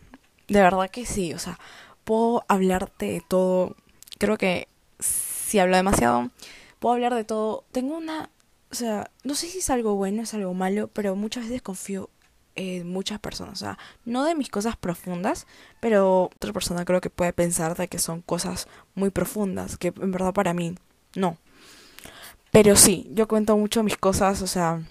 de 0.49 0.61
verdad 0.61 0.91
que 0.91 1.07
sí, 1.07 1.33
o 1.33 1.39
sea, 1.39 1.59
puedo 2.05 2.45
hablarte 2.49 3.07
de 3.07 3.21
todo 3.21 3.77
creo 4.19 4.39
que 4.39 4.69
si 4.99 5.59
hablo 5.59 5.77
demasiado, 5.77 6.31
puedo 6.79 6.95
hablar 6.95 7.15
de 7.15 7.25
todo. 7.25 7.65
Tengo 7.73 7.97
una, 7.97 8.31
o 8.71 8.75
sea, 8.75 9.11
no 9.23 9.35
sé 9.35 9.49
si 9.49 9.59
es 9.59 9.71
algo 9.71 9.95
bueno, 9.95 10.23
es 10.23 10.35
algo 10.35 10.55
malo, 10.55 10.89
pero 10.89 11.17
muchas 11.17 11.45
veces 11.45 11.63
confío 11.63 12.11
muchas 12.85 13.19
personas. 13.19 13.55
O 13.55 13.65
sea, 13.65 13.79
no 14.05 14.25
de 14.25 14.35
mis 14.35 14.49
cosas 14.49 14.77
profundas, 14.77 15.47
pero 15.81 16.31
otra 16.35 16.53
persona 16.53 16.85
creo 16.85 17.01
que 17.01 17.11
puede 17.11 17.33
pensar 17.33 17.77
de 17.77 17.89
que 17.89 17.99
son 17.99 18.23
cosas 18.23 18.69
muy 18.95 19.11
profundas, 19.11 19.77
que 19.77 19.93
en 20.01 20.13
verdad 20.13 20.33
para 20.33 20.55
mí 20.55 20.75
no. 21.15 21.37
Pero 22.51 22.77
sí, 22.77 23.11
yo 23.13 23.27
cuento 23.27 23.57
mucho 23.57 23.83
mis 23.83 23.97
cosas, 23.97 24.41
o 24.43 24.47
sea, 24.47 24.83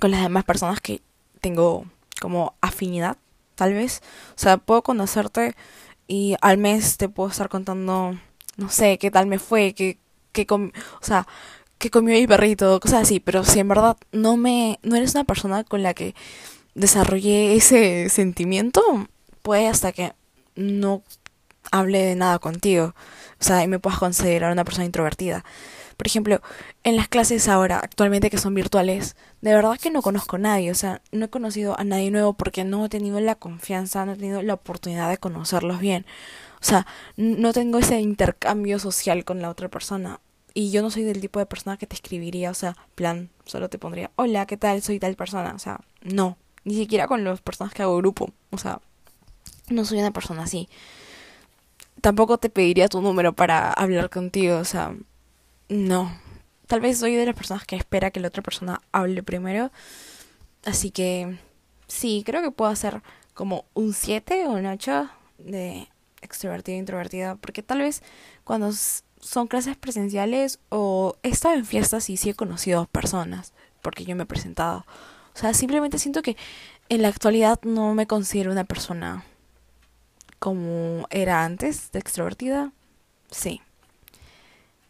con 0.00 0.10
las 0.10 0.22
demás 0.22 0.44
personas 0.44 0.80
que 0.80 1.00
tengo 1.40 1.86
como 2.20 2.54
afinidad, 2.60 3.16
tal 3.54 3.74
vez. 3.74 4.02
O 4.30 4.38
sea, 4.38 4.56
puedo 4.56 4.82
conocerte 4.82 5.54
y 6.08 6.36
al 6.40 6.58
mes 6.58 6.96
te 6.96 7.08
puedo 7.08 7.30
estar 7.30 7.48
contando, 7.48 8.18
no 8.56 8.68
sé, 8.68 8.98
qué 8.98 9.10
tal 9.10 9.26
me 9.26 9.38
fue, 9.38 9.74
qué, 9.74 9.98
qué 10.32 10.46
o 10.50 10.70
sea, 11.00 11.26
qué 11.78 11.90
comió 11.90 12.14
mi 12.14 12.26
perrito, 12.26 12.80
cosas 12.80 13.02
así. 13.02 13.20
Pero 13.20 13.44
si 13.44 13.60
en 13.60 13.68
verdad 13.68 13.96
no 14.12 14.36
me, 14.36 14.78
no 14.82 14.96
eres 14.96 15.14
una 15.14 15.24
persona 15.24 15.64
con 15.64 15.82
la 15.82 15.94
que 15.94 16.14
desarrollé 16.74 17.54
ese 17.56 18.08
sentimiento, 18.08 18.82
puede 19.42 19.68
hasta 19.68 19.92
que 19.92 20.12
no 20.54 21.02
hable 21.70 22.02
de 22.02 22.16
nada 22.16 22.38
contigo. 22.38 22.94
O 23.40 23.44
sea, 23.44 23.62
y 23.62 23.68
me 23.68 23.78
puedas 23.78 23.98
considerar 23.98 24.52
una 24.52 24.64
persona 24.64 24.84
introvertida. 24.84 25.44
Por 25.96 26.06
ejemplo, 26.06 26.40
en 26.82 26.96
las 26.96 27.08
clases 27.08 27.46
ahora, 27.48 27.78
actualmente 27.78 28.30
que 28.30 28.38
son 28.38 28.54
virtuales, 28.54 29.16
de 29.42 29.54
verdad 29.54 29.78
que 29.78 29.90
no 29.90 30.00
conozco 30.00 30.36
a 30.36 30.38
nadie, 30.38 30.70
o 30.70 30.74
sea, 30.74 31.02
no 31.12 31.26
he 31.26 31.28
conocido 31.28 31.78
a 31.78 31.84
nadie 31.84 32.10
nuevo 32.10 32.32
porque 32.32 32.64
no 32.64 32.86
he 32.86 32.88
tenido 32.88 33.20
la 33.20 33.34
confianza, 33.34 34.06
no 34.06 34.12
he 34.12 34.16
tenido 34.16 34.40
la 34.40 34.54
oportunidad 34.54 35.10
de 35.10 35.18
conocerlos 35.18 35.80
bien. 35.80 36.06
O 36.54 36.64
sea, 36.64 36.86
no 37.16 37.52
tengo 37.52 37.78
ese 37.78 38.00
intercambio 38.00 38.78
social 38.78 39.24
con 39.24 39.42
la 39.42 39.50
otra 39.50 39.68
persona. 39.68 40.20
Y 40.54 40.70
yo 40.70 40.82
no 40.82 40.90
soy 40.90 41.04
del 41.04 41.20
tipo 41.20 41.38
de 41.38 41.46
persona 41.46 41.76
que 41.76 41.86
te 41.86 41.94
escribiría, 41.94 42.50
o 42.50 42.54
sea, 42.54 42.76
plan, 42.94 43.30
solo 43.44 43.68
te 43.68 43.78
pondría, 43.78 44.10
hola, 44.16 44.46
¿qué 44.46 44.56
tal? 44.56 44.82
Soy 44.82 44.98
tal 44.98 45.16
persona. 45.16 45.52
O 45.54 45.58
sea, 45.58 45.80
no. 46.02 46.36
Ni 46.70 46.76
siquiera 46.76 47.08
con 47.08 47.24
las 47.24 47.40
personas 47.40 47.74
que 47.74 47.82
hago 47.82 47.96
grupo. 47.96 48.30
O 48.50 48.56
sea, 48.56 48.80
no 49.70 49.84
soy 49.84 49.98
una 49.98 50.12
persona 50.12 50.44
así. 50.44 50.68
Tampoco 52.00 52.38
te 52.38 52.48
pediría 52.48 52.86
tu 52.86 53.00
número 53.00 53.32
para 53.32 53.72
hablar 53.72 54.08
contigo, 54.08 54.58
o 54.58 54.64
sea, 54.64 54.94
no. 55.68 56.16
Tal 56.68 56.80
vez 56.80 56.98
soy 56.98 57.16
de 57.16 57.26
las 57.26 57.34
personas 57.34 57.64
que 57.64 57.74
espera 57.74 58.12
que 58.12 58.20
la 58.20 58.28
otra 58.28 58.44
persona 58.44 58.82
hable 58.92 59.24
primero. 59.24 59.72
Así 60.64 60.92
que 60.92 61.40
sí, 61.88 62.22
creo 62.24 62.40
que 62.40 62.52
puedo 62.52 62.70
hacer 62.70 63.02
como 63.34 63.64
un 63.74 63.92
7 63.92 64.46
o 64.46 64.52
un 64.52 64.66
8 64.66 65.10
de 65.38 65.88
extrovertida 66.22 66.76
e 66.76 66.78
introvertida. 66.78 67.34
Porque 67.34 67.64
tal 67.64 67.80
vez 67.80 68.00
cuando 68.44 68.70
son 69.18 69.48
clases 69.48 69.76
presenciales 69.76 70.60
o 70.68 71.16
he 71.24 71.30
estado 71.30 71.56
en 71.56 71.66
fiestas 71.66 72.08
y 72.10 72.16
sí 72.16 72.30
he 72.30 72.34
conocido 72.34 72.86
personas. 72.86 73.54
Porque 73.82 74.04
yo 74.04 74.14
me 74.14 74.22
he 74.22 74.26
presentado. 74.26 74.86
Sea, 75.40 75.54
simplemente 75.54 75.98
siento 75.98 76.20
que 76.20 76.36
en 76.90 77.00
la 77.00 77.08
actualidad 77.08 77.58
no 77.62 77.94
me 77.94 78.06
considero 78.06 78.52
una 78.52 78.64
persona 78.64 79.24
como 80.38 81.06
era 81.08 81.46
antes 81.46 81.90
de 81.92 81.98
extrovertida. 81.98 82.72
Sí. 83.30 83.62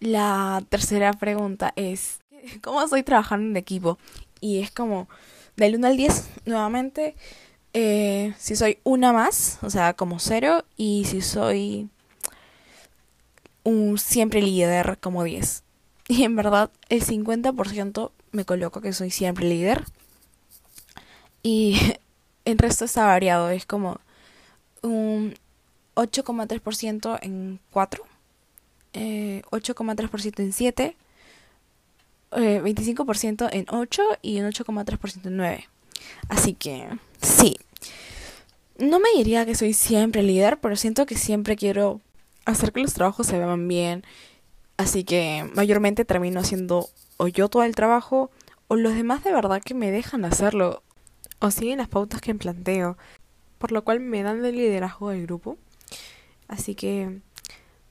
La 0.00 0.60
tercera 0.68 1.12
pregunta 1.12 1.72
es, 1.76 2.18
¿cómo 2.62 2.82
estoy 2.82 3.04
trabajando 3.04 3.48
en 3.48 3.56
equipo? 3.56 3.96
Y 4.40 4.58
es 4.58 4.72
como, 4.72 5.08
del 5.56 5.76
1 5.76 5.86
al 5.86 5.96
10, 5.96 6.30
nuevamente, 6.46 7.14
eh, 7.72 8.34
si 8.36 8.56
soy 8.56 8.78
una 8.82 9.12
más, 9.12 9.60
o 9.62 9.70
sea, 9.70 9.94
como 9.94 10.18
cero, 10.18 10.64
y 10.76 11.04
si 11.04 11.20
soy 11.20 11.88
un 13.62 13.98
siempre 13.98 14.42
líder, 14.42 14.98
como 14.98 15.22
10. 15.22 15.62
Y 16.08 16.24
en 16.24 16.34
verdad, 16.34 16.72
el 16.88 17.04
50% 17.04 18.10
me 18.32 18.44
coloco 18.44 18.80
que 18.80 18.92
soy 18.92 19.12
siempre 19.12 19.48
líder. 19.48 19.84
Y 21.42 21.78
el 22.44 22.58
resto 22.58 22.84
está 22.84 23.06
variado, 23.06 23.50
es 23.50 23.66
como 23.66 24.00
un 24.82 25.34
8,3% 25.94 27.18
en 27.22 27.60
4 27.70 28.10
eh, 28.92 29.42
8,3% 29.50 30.40
en 30.40 30.52
7, 30.52 30.96
eh, 32.32 32.60
25% 32.62 33.48
en 33.52 33.66
8 33.68 34.02
y 34.22 34.40
un 34.40 34.50
8,3% 34.50 35.26
en 35.26 35.36
9. 35.36 35.68
Así 36.28 36.54
que 36.54 36.88
sí. 37.22 37.56
No 38.78 38.98
me 38.98 39.10
diría 39.16 39.44
que 39.44 39.54
soy 39.54 39.74
siempre 39.74 40.22
líder, 40.22 40.58
pero 40.58 40.74
siento 40.74 41.06
que 41.06 41.16
siempre 41.16 41.56
quiero 41.56 42.00
hacer 42.46 42.72
que 42.72 42.80
los 42.80 42.94
trabajos 42.94 43.26
se 43.26 43.38
vean 43.38 43.68
bien. 43.68 44.04
Así 44.76 45.04
que 45.04 45.48
mayormente 45.54 46.04
termino 46.04 46.40
haciendo 46.40 46.88
o 47.18 47.28
yo 47.28 47.48
todo 47.48 47.64
el 47.64 47.74
trabajo 47.74 48.30
o 48.68 48.76
los 48.76 48.94
demás 48.94 49.22
de 49.22 49.32
verdad 49.32 49.62
que 49.62 49.74
me 49.74 49.90
dejan 49.90 50.24
hacerlo 50.24 50.82
o 51.40 51.50
siguen 51.50 51.78
las 51.78 51.88
pautas 51.88 52.20
que 52.20 52.34
planteo, 52.34 52.96
por 53.58 53.72
lo 53.72 53.84
cual 53.84 54.00
me 54.00 54.22
dan 54.22 54.44
el 54.44 54.56
liderazgo 54.56 55.10
del 55.10 55.22
grupo. 55.22 55.58
Así 56.48 56.74
que 56.74 57.20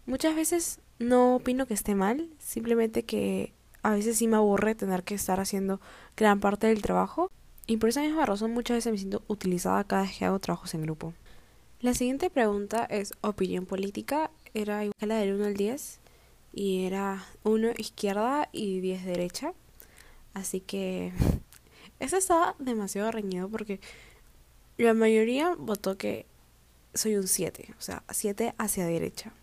muchas 0.05 0.35
veces 0.35 0.79
no 0.99 1.35
opino 1.35 1.65
que 1.65 1.73
esté 1.73 1.95
mal, 1.95 2.29
simplemente 2.39 3.03
que 3.03 3.53
a 3.83 3.91
veces 3.91 4.17
sí 4.17 4.27
me 4.27 4.37
aburre 4.37 4.75
tener 4.75 5.03
que 5.03 5.15
estar 5.15 5.39
haciendo 5.39 5.79
gran 6.17 6.39
parte 6.39 6.67
del 6.67 6.81
trabajo 6.81 7.31
y 7.65 7.77
por 7.77 7.89
esa 7.89 8.01
misma 8.01 8.25
razón 8.25 8.53
muchas 8.53 8.77
veces 8.77 8.91
me 8.91 8.97
siento 8.97 9.23
utilizada 9.27 9.83
cada 9.83 10.01
vez 10.01 10.17
que 10.17 10.25
hago 10.25 10.39
trabajos 10.39 10.73
en 10.73 10.81
grupo. 10.81 11.13
La 11.81 11.93
siguiente 11.93 12.29
pregunta 12.29 12.85
es 12.85 13.13
opinión 13.21 13.65
política, 13.65 14.31
era 14.53 14.83
igual 14.83 14.95
a 14.99 15.05
la 15.05 15.15
del 15.15 15.35
1 15.35 15.45
al 15.45 15.53
10 15.55 15.99
y 16.51 16.85
era 16.85 17.23
1 17.43 17.71
izquierda 17.77 18.49
y 18.51 18.81
10 18.81 19.05
derecha. 19.05 19.53
Así 20.33 20.59
que 20.59 21.13
eso 21.99 22.17
está 22.17 22.55
demasiado 22.59 23.11
reñido 23.11 23.49
porque 23.49 23.79
la 24.77 24.93
mayoría 24.93 25.55
votó 25.57 25.97
que 25.97 26.25
soy 26.93 27.15
un 27.15 27.27
7, 27.27 27.75
o 27.77 27.81
sea, 27.81 28.03
7 28.09 28.53
hacia 28.57 28.85
derecha. 28.85 29.33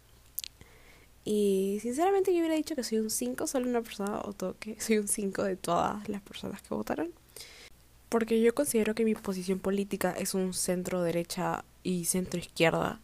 Y 1.25 1.79
sinceramente 1.83 2.33
yo 2.33 2.39
hubiera 2.39 2.55
dicho 2.55 2.77
que 2.77 2.85
soy 2.85 2.99
un 2.99 3.11
5, 3.11 3.47
solo 3.49 3.69
una 3.69 3.83
persona 3.83 4.21
votó 4.25 4.57
que 4.59 4.81
soy 4.81 4.99
un 4.99 5.09
5 5.09 5.43
de 5.43 5.57
todas 5.57 6.09
las 6.09 6.23
personas 6.23 6.63
que 6.63 6.75
votaron. 6.75 7.13
Porque 8.09 8.41
yo 8.41 8.55
considero 8.55 8.95
que 8.95 9.05
mi 9.05 9.15
posición 9.15 9.59
política 9.59 10.13
es 10.17 10.35
un 10.35 10.55
centro 10.55 11.03
derecha 11.03 11.65
y 11.83 12.05
centro 12.05 12.39
izquierda. 12.39 13.01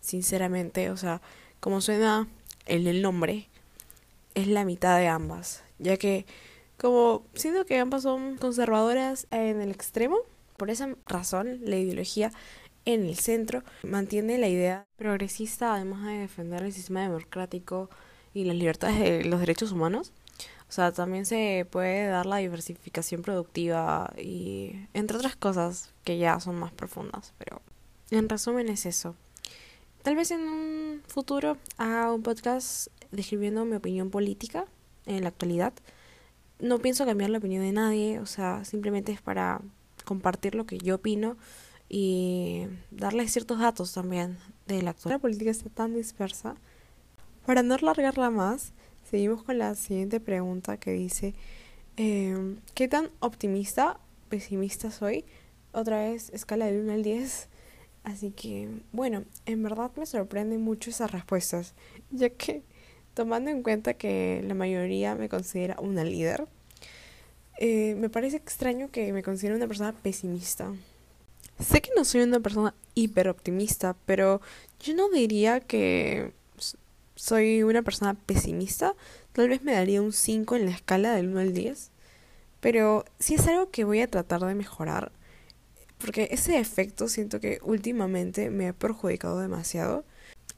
Sinceramente, 0.00 0.90
o 0.90 0.96
sea, 0.96 1.20
como 1.60 1.82
suena 1.82 2.26
en 2.64 2.86
el 2.86 3.02
nombre, 3.02 3.48
es 4.34 4.46
la 4.46 4.64
mitad 4.64 4.98
de 4.98 5.08
ambas. 5.08 5.62
Ya 5.78 5.98
que, 5.98 6.24
como 6.78 7.24
siento 7.34 7.64
que 7.66 7.78
ambas 7.78 8.02
son 8.02 8.36
conservadoras 8.36 9.26
en 9.30 9.60
el 9.60 9.70
extremo, 9.70 10.18
por 10.56 10.70
esa 10.70 10.94
razón 11.06 11.60
la 11.62 11.76
ideología 11.76 12.32
en 12.84 13.04
el 13.04 13.16
centro, 13.16 13.62
mantiene 13.82 14.38
la 14.38 14.48
idea 14.48 14.86
progresista 14.96 15.74
además 15.74 16.04
de 16.06 16.18
defender 16.18 16.62
el 16.62 16.72
sistema 16.72 17.02
democrático 17.02 17.90
y 18.32 18.44
las 18.44 18.56
libertades 18.56 18.98
de 19.00 19.24
los 19.24 19.40
derechos 19.40 19.72
humanos. 19.72 20.12
O 20.68 20.72
sea, 20.72 20.92
también 20.92 21.26
se 21.26 21.66
puede 21.70 22.06
dar 22.08 22.26
la 22.26 22.38
diversificación 22.38 23.22
productiva 23.22 24.12
y 24.16 24.72
entre 24.94 25.16
otras 25.16 25.36
cosas 25.36 25.92
que 26.04 26.18
ya 26.18 26.38
son 26.40 26.56
más 26.56 26.72
profundas, 26.72 27.34
pero 27.38 27.62
en 28.10 28.28
resumen 28.28 28.68
es 28.68 28.86
eso. 28.86 29.14
Tal 30.02 30.16
vez 30.16 30.30
en 30.30 30.40
un 30.40 31.02
futuro 31.06 31.56
haga 31.78 32.12
un 32.12 32.22
podcast 32.22 32.88
describiendo 33.10 33.64
mi 33.64 33.76
opinión 33.76 34.10
política 34.10 34.66
en 35.06 35.22
la 35.22 35.28
actualidad. 35.28 35.72
No 36.58 36.78
pienso 36.78 37.04
cambiar 37.04 37.30
la 37.30 37.38
opinión 37.38 37.62
de 37.62 37.72
nadie, 37.72 38.18
o 38.20 38.26
sea, 38.26 38.64
simplemente 38.64 39.12
es 39.12 39.20
para 39.20 39.60
compartir 40.04 40.54
lo 40.54 40.64
que 40.64 40.78
yo 40.78 40.96
opino 40.96 41.36
y 41.88 42.66
darles 42.90 43.32
ciertos 43.32 43.58
datos 43.58 43.92
también 43.92 44.38
de 44.66 44.82
la 44.82 44.90
actual. 44.90 45.14
La 45.14 45.18
política 45.18 45.50
está 45.50 45.68
tan 45.68 45.94
dispersa. 45.94 46.56
Para 47.44 47.62
no 47.62 47.74
alargarla 47.74 48.30
más, 48.30 48.72
seguimos 49.08 49.42
con 49.42 49.58
la 49.58 49.74
siguiente 49.74 50.18
pregunta 50.18 50.78
que 50.78 50.92
dice, 50.92 51.34
eh, 51.96 52.56
¿qué 52.74 52.88
tan 52.88 53.10
optimista, 53.20 54.00
pesimista 54.28 54.90
soy? 54.90 55.24
Otra 55.72 56.00
vez, 56.04 56.30
escala 56.30 56.66
de 56.66 56.80
1 56.80 56.92
al 56.92 57.02
10. 57.02 57.48
Así 58.02 58.30
que, 58.30 58.68
bueno, 58.92 59.24
en 59.46 59.62
verdad 59.62 59.90
me 59.96 60.06
sorprenden 60.06 60.62
mucho 60.62 60.90
esas 60.90 61.10
respuestas, 61.10 61.74
ya 62.10 62.30
que 62.30 62.62
tomando 63.16 63.50
en 63.50 63.62
cuenta 63.62 63.94
que 63.94 64.44
la 64.46 64.52
mayoría 64.52 65.14
me 65.14 65.30
considera 65.30 65.76
una 65.80 66.04
líder, 66.04 66.46
eh, 67.58 67.94
me 67.96 68.10
parece 68.10 68.36
extraño 68.36 68.90
que 68.90 69.10
me 69.14 69.22
considere 69.22 69.56
una 69.56 69.66
persona 69.66 69.94
pesimista. 69.94 70.70
Sé 71.58 71.80
que 71.80 71.90
no 71.96 72.04
soy 72.04 72.20
una 72.20 72.40
persona 72.40 72.74
hiper 72.94 73.30
optimista, 73.30 73.96
pero 74.04 74.42
yo 74.80 74.94
no 74.94 75.08
diría 75.08 75.60
que 75.60 76.34
soy 77.14 77.62
una 77.62 77.80
persona 77.80 78.12
pesimista. 78.12 78.94
Tal 79.32 79.48
vez 79.48 79.62
me 79.62 79.72
daría 79.72 80.02
un 80.02 80.12
5 80.12 80.54
en 80.56 80.66
la 80.66 80.72
escala 80.72 81.14
del 81.14 81.28
1 81.28 81.40
al 81.40 81.54
10. 81.54 81.90
Pero 82.60 83.06
sí 83.18 83.36
es 83.36 83.46
algo 83.46 83.70
que 83.70 83.84
voy 83.84 84.02
a 84.02 84.10
tratar 84.10 84.42
de 84.42 84.54
mejorar. 84.54 85.10
Porque 85.96 86.28
ese 86.32 86.58
efecto 86.58 87.08
siento 87.08 87.40
que 87.40 87.60
últimamente 87.62 88.50
me 88.50 88.68
ha 88.68 88.72
perjudicado 88.74 89.40
demasiado. 89.40 90.04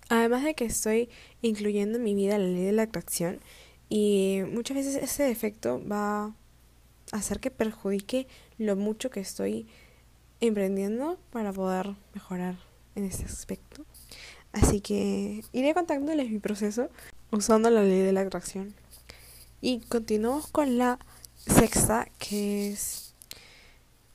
Además 0.08 0.44
de 0.44 0.54
que 0.54 0.64
estoy 0.64 1.08
incluyendo 1.42 1.98
en 1.98 2.04
mi 2.04 2.14
vida 2.14 2.38
la 2.38 2.46
ley 2.46 2.64
de 2.64 2.72
la 2.72 2.82
atracción. 2.82 3.40
Y 3.88 4.40
muchas 4.52 4.76
veces 4.76 4.96
ese 4.96 5.30
efecto 5.30 5.82
va 5.86 6.24
a 6.24 6.34
hacer 7.12 7.40
que 7.40 7.50
perjudique 7.50 8.26
lo 8.58 8.76
mucho 8.76 9.10
que 9.10 9.20
estoy 9.20 9.66
emprendiendo 10.40 11.18
para 11.30 11.52
poder 11.52 11.94
mejorar 12.14 12.56
en 12.94 13.04
este 13.04 13.24
aspecto. 13.24 13.84
Así 14.52 14.80
que 14.80 15.42
iré 15.52 15.74
contándoles 15.74 16.30
mi 16.30 16.38
proceso 16.38 16.88
usando 17.30 17.70
la 17.70 17.82
ley 17.82 18.00
de 18.00 18.12
la 18.12 18.22
atracción. 18.22 18.74
Y 19.60 19.80
continuamos 19.80 20.46
con 20.46 20.78
la 20.78 20.98
sexta, 21.36 22.08
que 22.18 22.70
es... 22.70 23.14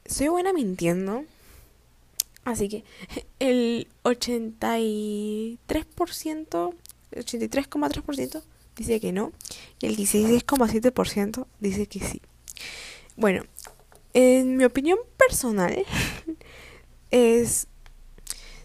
Soy 0.05 0.27
buena 0.29 0.53
mintiendo. 0.53 1.25
Así 2.45 2.69
que 2.69 2.83
el 3.39 3.88
83%, 4.03 5.57
83,3% 7.12 8.43
dice 8.75 9.00
que 9.00 9.12
no. 9.12 9.31
Y 9.79 9.88
el 9.88 9.95
16,7% 9.97 11.45
dice 11.59 11.88
que 11.88 12.00
sí. 12.00 12.21
Bueno, 13.15 13.43
en 14.13 14.57
mi 14.57 14.65
opinión 14.65 15.00
personal 15.17 15.85
es... 17.12 17.67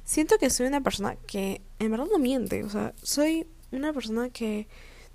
Siento 0.05 0.39
que 0.39 0.49
soy 0.49 0.67
una 0.67 0.81
persona 0.81 1.17
que 1.27 1.61
en 1.79 1.91
verdad 1.91 2.07
no 2.11 2.19
miente. 2.19 2.65
O 2.65 2.71
sea, 2.71 2.95
soy 3.03 3.47
una 3.73 3.93
persona 3.93 4.31
que 4.31 4.67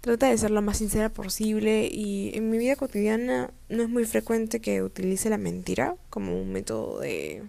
trata 0.02 0.30
de 0.30 0.38
ser 0.38 0.52
lo 0.52 0.62
más 0.62 0.78
sincera 0.78 1.10
posible 1.10 1.90
y 1.92 2.32
en 2.36 2.50
mi 2.50 2.58
vida 2.58 2.76
cotidiana 2.76 3.52
no 3.70 3.84
es 3.84 3.90
muy 3.90 4.06
frecuente 4.06 4.60
que 4.60 4.84
utilice 4.84 5.30
la 5.30 5.38
mentira 5.38 5.96
como 6.10 6.40
un 6.40 6.52
método 6.52 7.00
de 7.00 7.42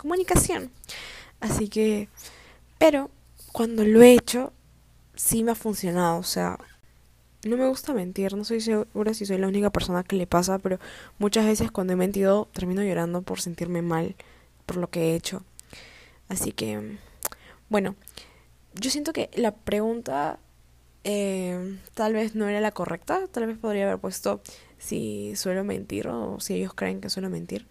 comunicación. 0.00 0.70
Así 1.40 1.68
que, 1.68 2.08
pero 2.78 3.10
cuando 3.52 3.84
lo 3.84 4.02
he 4.02 4.14
hecho, 4.14 4.52
sí 5.14 5.42
me 5.42 5.52
ha 5.52 5.54
funcionado. 5.54 6.18
O 6.18 6.22
sea, 6.22 6.58
no 7.44 7.56
me 7.56 7.68
gusta 7.68 7.92
mentir, 7.94 8.34
no 8.34 8.44
soy 8.44 8.60
segura 8.60 9.14
si 9.14 9.26
soy 9.26 9.38
la 9.38 9.48
única 9.48 9.70
persona 9.70 10.02
que 10.02 10.16
le 10.16 10.26
pasa, 10.26 10.58
pero 10.58 10.78
muchas 11.18 11.46
veces 11.46 11.70
cuando 11.70 11.92
he 11.92 11.96
mentido 11.96 12.48
termino 12.52 12.82
llorando 12.82 13.22
por 13.22 13.40
sentirme 13.40 13.82
mal 13.82 14.14
por 14.66 14.76
lo 14.76 14.90
que 14.90 15.10
he 15.12 15.14
hecho. 15.14 15.42
Así 16.28 16.52
que, 16.52 16.98
bueno, 17.68 17.96
yo 18.74 18.90
siento 18.90 19.12
que 19.12 19.30
la 19.34 19.52
pregunta 19.54 20.38
eh, 21.04 21.78
tal 21.94 22.12
vez 22.12 22.34
no 22.34 22.48
era 22.48 22.60
la 22.60 22.72
correcta, 22.72 23.26
tal 23.28 23.46
vez 23.46 23.58
podría 23.58 23.84
haber 23.86 23.98
puesto 23.98 24.40
si 24.78 25.34
suelo 25.36 25.64
mentir 25.64 26.08
o 26.08 26.40
si 26.40 26.54
ellos 26.54 26.74
creen 26.74 27.00
que 27.00 27.10
suelo 27.10 27.30
mentir, 27.30 27.66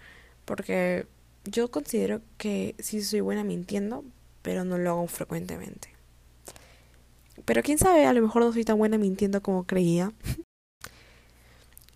porque 0.46 1.08
yo 1.50 1.72
considero 1.72 2.22
que 2.38 2.76
sí 2.80 3.02
soy 3.02 3.22
buena 3.22 3.44
mintiendo, 3.44 4.04
pero 4.42 4.64
no 4.64 4.78
lo 4.78 4.92
hago 4.92 5.08
frecuentemente. 5.08 5.90
Pero 7.46 7.64
quién 7.64 7.78
sabe, 7.78 8.06
a 8.06 8.14
lo 8.14 8.22
mejor 8.22 8.44
no 8.44 8.54
soy 8.54 8.64
tan 8.64 8.78
buena 8.78 8.98
mintiendo 8.98 9.42
como 9.42 9.64
creía. 9.64 10.12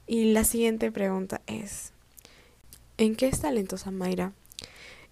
y 0.07 0.33
la 0.33 0.43
siguiente 0.43 0.91
pregunta 0.91 1.41
es, 1.47 1.91
¿en 2.97 3.15
qué 3.15 3.27
es 3.27 3.41
talentosa 3.41 3.91
Mayra? 3.91 4.33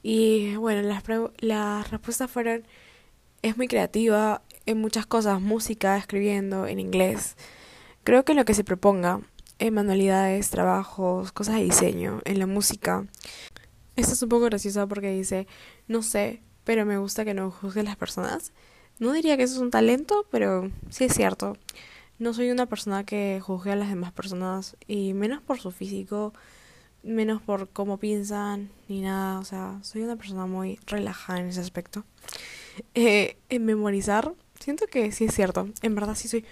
Y 0.04 0.56
bueno, 0.56 0.82
las, 0.82 1.04
las 1.40 1.92
respuestas 1.92 2.32
fueron, 2.32 2.64
es 3.42 3.58
muy 3.58 3.68
creativa 3.68 4.42
en 4.66 4.80
muchas 4.80 5.06
cosas, 5.06 5.42
música, 5.42 5.98
escribiendo, 5.98 6.66
en 6.68 6.80
inglés. 6.80 7.36
Creo 8.04 8.26
que 8.26 8.34
lo 8.34 8.46
que 8.46 8.54
se 8.54 8.64
proponga, 8.64 9.22
en 9.60 9.76
manualidades, 9.76 10.50
trabajos, 10.50 11.32
cosas 11.32 11.56
de 11.56 11.64
diseño, 11.64 12.22
en 12.26 12.40
la 12.40 12.48
música. 12.48 13.06
Esto 14.02 14.14
es 14.14 14.22
un 14.24 14.30
poco 14.30 14.46
gracioso 14.46 14.88
porque 14.88 15.12
dice, 15.12 15.48
no 15.88 16.02
sé, 16.02 16.42
pero 16.64 16.86
me 16.86 16.98
gusta 16.98 17.26
que 17.26 17.34
no 17.34 17.52
juzguen 17.52 17.86
las 17.86 17.96
personas. 17.96 18.52
No 19.00 19.14
diría 19.14 19.38
que 19.38 19.44
eso 19.44 19.56
es 19.56 19.62
un 19.62 19.72
talento, 19.72 20.26
pero 20.32 20.70
sí 20.90 21.06
es 21.06 21.14
cierto. 21.14 21.58
No 22.20 22.34
soy 22.34 22.52
una 22.52 22.68
persona 22.68 23.04
que 23.04 23.40
juzgue 23.42 23.72
a 23.72 23.76
las 23.76 23.90
demás 23.90 24.12
personas 24.12 24.76
y 24.88 25.14
menos 25.14 25.42
por 25.42 25.60
su 25.60 25.72
físico, 25.72 26.34
menos 27.04 27.42
por 27.42 27.70
cómo 27.70 27.98
piensan 27.98 28.70
ni 28.88 29.02
nada. 29.02 29.40
O 29.40 29.46
sea, 29.46 29.80
soy 29.82 30.04
una 30.04 30.16
persona 30.16 30.46
muy 30.46 30.80
relajada 30.86 31.40
en 31.40 31.48
ese 31.48 31.62
aspecto. 31.62 32.04
Eh, 32.94 33.38
en 33.50 33.66
memorizar, 33.66 34.34
siento 34.60 34.86
que 34.88 35.12
sí 35.12 35.26
es 35.26 35.34
cierto. 35.34 35.68
En 35.82 35.96
verdad 35.96 36.16
sí 36.16 36.28
soy 36.28 36.46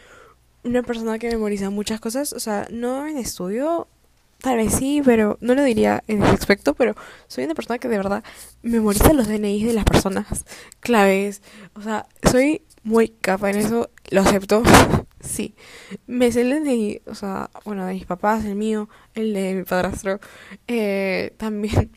una 0.64 0.84
persona 0.84 1.20
que 1.20 1.30
memoriza 1.30 1.70
muchas 1.70 2.00
cosas. 2.00 2.34
O 2.34 2.40
sea, 2.40 2.68
no 2.72 3.08
en 3.08 3.18
estudio, 3.18 3.88
tal 4.42 4.58
vez 4.58 4.74
sí, 4.74 5.02
pero 5.04 5.38
no 5.42 5.56
lo 5.56 5.64
diría 5.64 6.04
en 6.08 6.24
ese 6.24 6.34
aspecto, 6.34 6.74
pero 6.74 6.96
soy 7.28 7.46
una 7.46 7.56
persona 7.56 7.80
que 7.80 7.88
de 7.88 7.98
verdad 7.98 8.24
memoriza 8.62 9.14
los 9.14 9.28
DNIs 9.28 9.68
de 9.68 9.74
las 9.74 9.86
personas, 9.86 10.46
claves. 10.80 11.42
O 11.76 11.82
sea, 11.82 12.08
soy 12.30 12.64
muy 12.84 13.10
capa 13.10 13.50
en 13.50 13.58
eso, 13.58 13.90
lo 14.10 14.22
acepto. 14.22 14.64
sí, 15.20 15.56
me 16.08 16.32
sé 16.32 16.42
el 16.42 16.64
DNI, 16.64 17.02
o 17.06 17.16
sea, 17.16 17.50
bueno, 17.66 17.86
de 17.86 17.94
mis 17.94 18.06
papás, 18.06 18.46
el 18.46 18.56
mío, 18.56 18.90
el 19.16 19.34
de 19.34 19.56
mi 19.56 19.64
padrastro. 19.64 20.20
Eh, 20.68 21.34
también, 21.38 21.92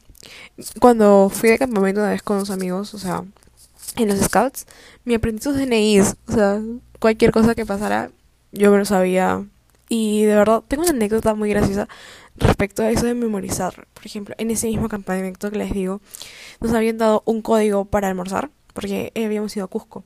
cuando 0.81 1.31
fui 1.31 1.51
de 1.51 1.59
campamento 1.59 2.01
una 2.01 2.11
vez 2.11 2.23
con 2.23 2.37
unos 2.37 2.51
amigos, 2.51 2.95
o 2.95 2.99
sea, 2.99 3.25
en 3.97 4.09
los 4.09 4.21
scouts, 4.21 4.67
me 5.05 5.15
aprendí 5.15 5.43
sus 5.43 5.57
DNIs. 5.57 6.17
O 6.29 6.33
sea, 6.33 6.61
cualquier 6.99 7.33
cosa 7.33 7.55
que 7.55 7.67
pasara, 7.67 8.11
yo 8.53 8.71
me 8.71 8.79
lo 8.79 8.85
sabía. 8.85 9.45
Y 9.95 10.25
de 10.25 10.35
verdad, 10.35 10.63
tengo 10.67 10.85
una 10.85 10.93
anécdota 10.93 11.35
muy 11.35 11.51
graciosa 11.51 11.87
respecto 12.37 12.83
a 12.83 12.91
eso 12.91 13.05
de 13.05 13.13
memorizar. 13.13 13.87
Por 13.93 14.07
ejemplo, 14.07 14.35
en 14.39 14.51
ese 14.51 14.69
mismo 14.69 14.89
campamento 14.89 15.51
que 15.51 15.59
les 15.59 15.75
digo, 15.75 16.01
nos 16.63 16.73
habían 16.73 16.97
dado 16.97 17.23
un 17.27 17.43
código 17.43 17.85
para 17.85 18.09
almorzar, 18.09 18.49
porque 18.73 19.13
habíamos 19.15 19.55
ido 19.55 19.67
a 19.67 19.69
Cusco. 19.69 20.03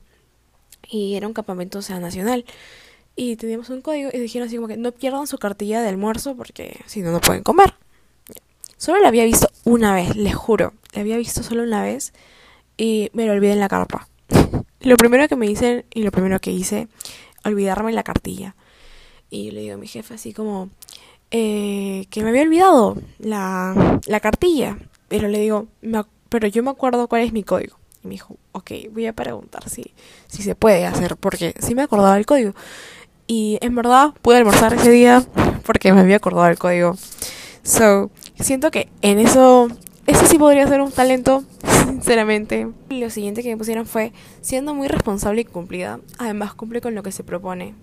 Y 0.90 1.14
era 1.14 1.28
un 1.28 1.34
campamento, 1.34 1.78
nacional. 2.00 2.44
Y 3.14 3.36
teníamos 3.36 3.70
un 3.70 3.80
código 3.80 4.10
y 4.12 4.18
dijeron 4.18 4.48
así 4.48 4.56
como 4.56 4.66
que 4.66 4.76
no 4.76 4.90
pierdan 4.90 5.28
su 5.28 5.38
cartilla 5.38 5.80
de 5.80 5.88
almuerzo 5.88 6.34
porque 6.34 6.80
si 6.86 7.00
no, 7.00 7.12
no 7.12 7.20
pueden 7.20 7.44
comer. 7.44 7.74
Solo 8.78 8.98
la 8.98 9.06
había 9.06 9.22
visto 9.22 9.48
una 9.62 9.94
vez, 9.94 10.16
les 10.16 10.34
juro. 10.34 10.74
La 10.94 11.02
había 11.02 11.16
visto 11.16 11.44
solo 11.44 11.62
una 11.62 11.84
vez 11.84 12.12
y 12.76 13.10
me 13.12 13.24
lo 13.26 13.34
olvidé 13.34 13.52
en 13.52 13.60
la 13.60 13.68
carpa. 13.68 14.08
lo 14.80 14.96
primero 14.96 15.28
que 15.28 15.36
me 15.36 15.46
dicen 15.46 15.84
y 15.94 16.02
lo 16.02 16.10
primero 16.10 16.40
que 16.40 16.50
hice, 16.50 16.88
olvidarme 17.44 17.92
la 17.92 18.02
cartilla. 18.02 18.56
Y 19.36 19.50
le 19.50 19.60
digo 19.60 19.74
a 19.74 19.76
mi 19.76 19.86
jefe 19.86 20.14
así 20.14 20.32
como 20.32 20.70
eh, 21.30 22.06
que 22.08 22.22
me 22.22 22.30
había 22.30 22.40
olvidado 22.40 22.96
la, 23.18 24.00
la 24.06 24.20
cartilla. 24.20 24.78
Pero 25.08 25.28
le 25.28 25.38
digo, 25.38 25.66
pero 26.30 26.48
yo 26.48 26.62
me 26.62 26.70
acuerdo 26.70 27.06
cuál 27.06 27.20
es 27.20 27.34
mi 27.34 27.42
código. 27.42 27.76
Y 28.02 28.08
me 28.08 28.12
dijo, 28.12 28.36
ok, 28.52 28.70
voy 28.92 29.06
a 29.06 29.12
preguntar 29.12 29.68
si, 29.68 29.92
si 30.26 30.42
se 30.42 30.54
puede 30.54 30.86
hacer, 30.86 31.16
porque 31.16 31.54
sí 31.58 31.74
me 31.74 31.82
acordaba 31.82 32.16
el 32.16 32.24
código. 32.24 32.54
Y 33.26 33.58
en 33.60 33.74
verdad 33.74 34.14
pude 34.22 34.38
almorzar 34.38 34.72
ese 34.72 34.90
día 34.90 35.22
porque 35.66 35.92
me 35.92 36.00
había 36.00 36.16
acordado 36.16 36.48
el 36.48 36.58
código. 36.58 36.96
So, 37.62 38.10
siento 38.40 38.70
que 38.70 38.88
en 39.02 39.18
eso 39.18 39.68
ese 40.06 40.26
sí 40.26 40.38
podría 40.38 40.66
ser 40.66 40.80
un 40.80 40.92
talento, 40.92 41.44
sinceramente. 41.88 42.68
Lo 42.88 43.10
siguiente 43.10 43.42
que 43.42 43.50
me 43.50 43.58
pusieron 43.58 43.84
fue 43.84 44.14
siendo 44.40 44.72
muy 44.72 44.88
responsable 44.88 45.42
y 45.42 45.44
cumplida. 45.44 46.00
Además 46.16 46.54
cumple 46.54 46.80
con 46.80 46.94
lo 46.94 47.02
que 47.02 47.12
se 47.12 47.22
propone. 47.22 47.74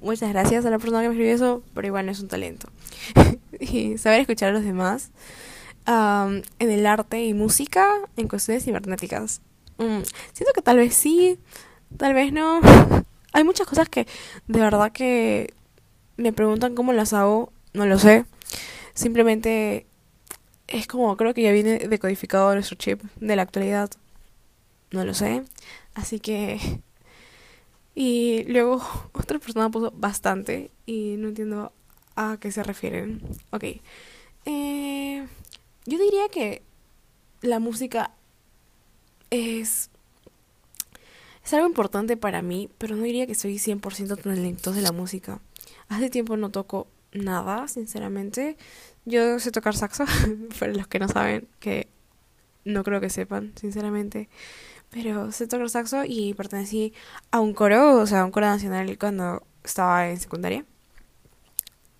Muchas 0.00 0.30
gracias 0.30 0.64
a 0.64 0.70
la 0.70 0.78
persona 0.78 1.02
que 1.02 1.08
me 1.08 1.14
escribió 1.14 1.34
eso, 1.34 1.62
pero 1.74 1.86
igual 1.86 2.06
no 2.06 2.12
es 2.12 2.20
un 2.20 2.28
talento. 2.28 2.68
y 3.60 3.98
saber 3.98 4.20
escuchar 4.20 4.50
a 4.50 4.52
los 4.52 4.64
demás. 4.64 5.10
en 5.86 6.42
el 6.70 6.86
arte 6.86 7.24
y 7.24 7.34
música, 7.34 7.86
en 8.16 8.28
cuestiones 8.28 8.64
cibernéticas. 8.64 9.40
Mm, 9.78 10.02
siento 10.32 10.52
que 10.54 10.62
tal 10.62 10.78
vez 10.78 10.94
sí, 10.94 11.38
tal 11.96 12.14
vez 12.14 12.32
no. 12.32 12.60
Hay 13.32 13.44
muchas 13.44 13.66
cosas 13.66 13.88
que 13.88 14.06
de 14.46 14.60
verdad 14.60 14.92
que 14.92 15.52
me 16.16 16.32
preguntan 16.32 16.74
cómo 16.74 16.92
las 16.92 17.12
hago, 17.12 17.52
no 17.72 17.86
lo 17.86 17.98
sé. 17.98 18.24
Simplemente 18.94 19.86
es 20.68 20.86
como, 20.86 21.16
creo 21.16 21.34
que 21.34 21.42
ya 21.42 21.52
viene 21.52 21.78
decodificado 21.78 22.54
nuestro 22.54 22.76
chip 22.76 23.02
de 23.16 23.36
la 23.36 23.42
actualidad. 23.42 23.90
No 24.90 25.04
lo 25.04 25.14
sé. 25.14 25.44
Así 25.94 26.20
que... 26.20 26.80
Y 27.96 28.44
luego 28.44 28.80
otra 29.14 29.40
persona 29.40 29.70
puso 29.70 29.90
bastante 29.90 30.70
y 30.84 31.16
no 31.18 31.28
entiendo 31.28 31.72
a 32.14 32.36
qué 32.38 32.52
se 32.52 32.62
refieren. 32.62 33.20
Ok. 33.50 33.64
Eh, 34.44 35.26
yo 35.86 35.98
diría 35.98 36.28
que 36.30 36.62
la 37.40 37.58
música 37.58 38.12
es... 39.30 39.90
Es 41.44 41.54
algo 41.54 41.68
importante 41.68 42.16
para 42.16 42.42
mí, 42.42 42.68
pero 42.76 42.96
no 42.96 43.04
diría 43.04 43.26
que 43.26 43.36
soy 43.36 43.54
100% 43.56 44.20
talentoso 44.20 44.76
de 44.76 44.82
la 44.82 44.90
música. 44.90 45.40
Hace 45.88 46.10
tiempo 46.10 46.36
no 46.36 46.50
toco 46.50 46.88
nada, 47.12 47.68
sinceramente. 47.68 48.56
Yo 49.04 49.38
sé 49.38 49.52
tocar 49.52 49.76
saxo, 49.76 50.04
para 50.58 50.72
los 50.72 50.88
que 50.88 50.98
no 50.98 51.06
saben, 51.06 51.46
que 51.60 51.88
no 52.64 52.82
creo 52.82 53.00
que 53.00 53.10
sepan, 53.10 53.52
sinceramente. 53.54 54.28
Pero 54.96 55.30
sé 55.30 55.46
tocar 55.46 55.68
saxo 55.68 56.04
y 56.06 56.32
pertenecí 56.32 56.94
a 57.30 57.40
un 57.40 57.52
coro, 57.52 57.98
o 58.00 58.06
sea, 58.06 58.22
a 58.22 58.24
un 58.24 58.30
coro 58.30 58.46
nacional 58.46 58.96
cuando 58.98 59.42
estaba 59.62 60.08
en 60.08 60.18
secundaria. 60.18 60.64